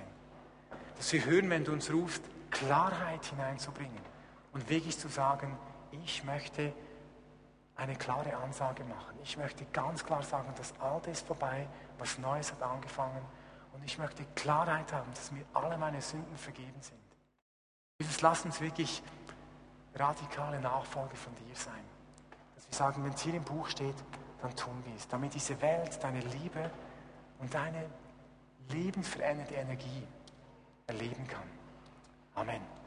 Dass 0.96 1.12
wir 1.12 1.24
hören, 1.24 1.50
wenn 1.50 1.64
du 1.64 1.72
uns 1.72 1.92
rufst, 1.92 2.22
Klarheit 2.50 3.24
hineinzubringen 3.26 4.00
und 4.53 4.68
wirklich 4.68 4.98
zu 4.98 5.09
sagen, 5.09 5.57
ich 5.92 6.24
möchte 6.24 6.72
eine 7.76 7.96
klare 7.96 8.37
Ansage 8.37 8.85
machen. 8.85 9.18
Ich 9.22 9.37
möchte 9.37 9.64
ganz 9.66 10.05
klar 10.05 10.22
sagen, 10.22 10.53
das 10.57 10.74
Alte 10.81 11.11
ist 11.11 11.26
vorbei, 11.26 11.66
was 11.98 12.18
Neues 12.18 12.53
hat 12.53 12.62
angefangen. 12.62 13.24
Und 13.72 13.85
ich 13.85 13.96
möchte 13.98 14.24
Klarheit 14.35 14.92
haben, 14.92 15.11
dass 15.14 15.31
mir 15.33 15.44
alle 15.55 15.79
meine 15.79 16.03
Sünden 16.03 16.37
vergeben 16.37 16.81
sind. 16.81 16.98
Jesus, 17.98 18.20
lass 18.20 18.44
uns 18.44 18.61
wirklich 18.61 19.03
radikale 19.94 20.61
Nachfolge 20.61 21.16
von 21.16 21.35
dir 21.37 21.55
sein. 21.55 21.85
Dass 22.55 22.68
wir 22.68 22.74
sagen, 22.74 23.05
wenn 23.05 23.12
es 23.12 23.22
hier 23.22 23.35
im 23.35 23.44
Buch 23.44 23.68
steht, 23.68 23.96
dann 24.42 24.55
tun 24.57 24.83
wir 24.85 24.94
es. 24.94 25.09
Damit 25.09 25.35
diese 25.35 25.61
Welt 25.62 26.03
deine 26.03 26.20
Liebe 26.20 26.70
und 27.38 27.53
deine 27.55 27.85
lebensverändernde 28.68 29.55
Energie 29.55 30.07
erleben 30.87 31.26
kann. 31.26 31.48
Amen. 32.35 32.80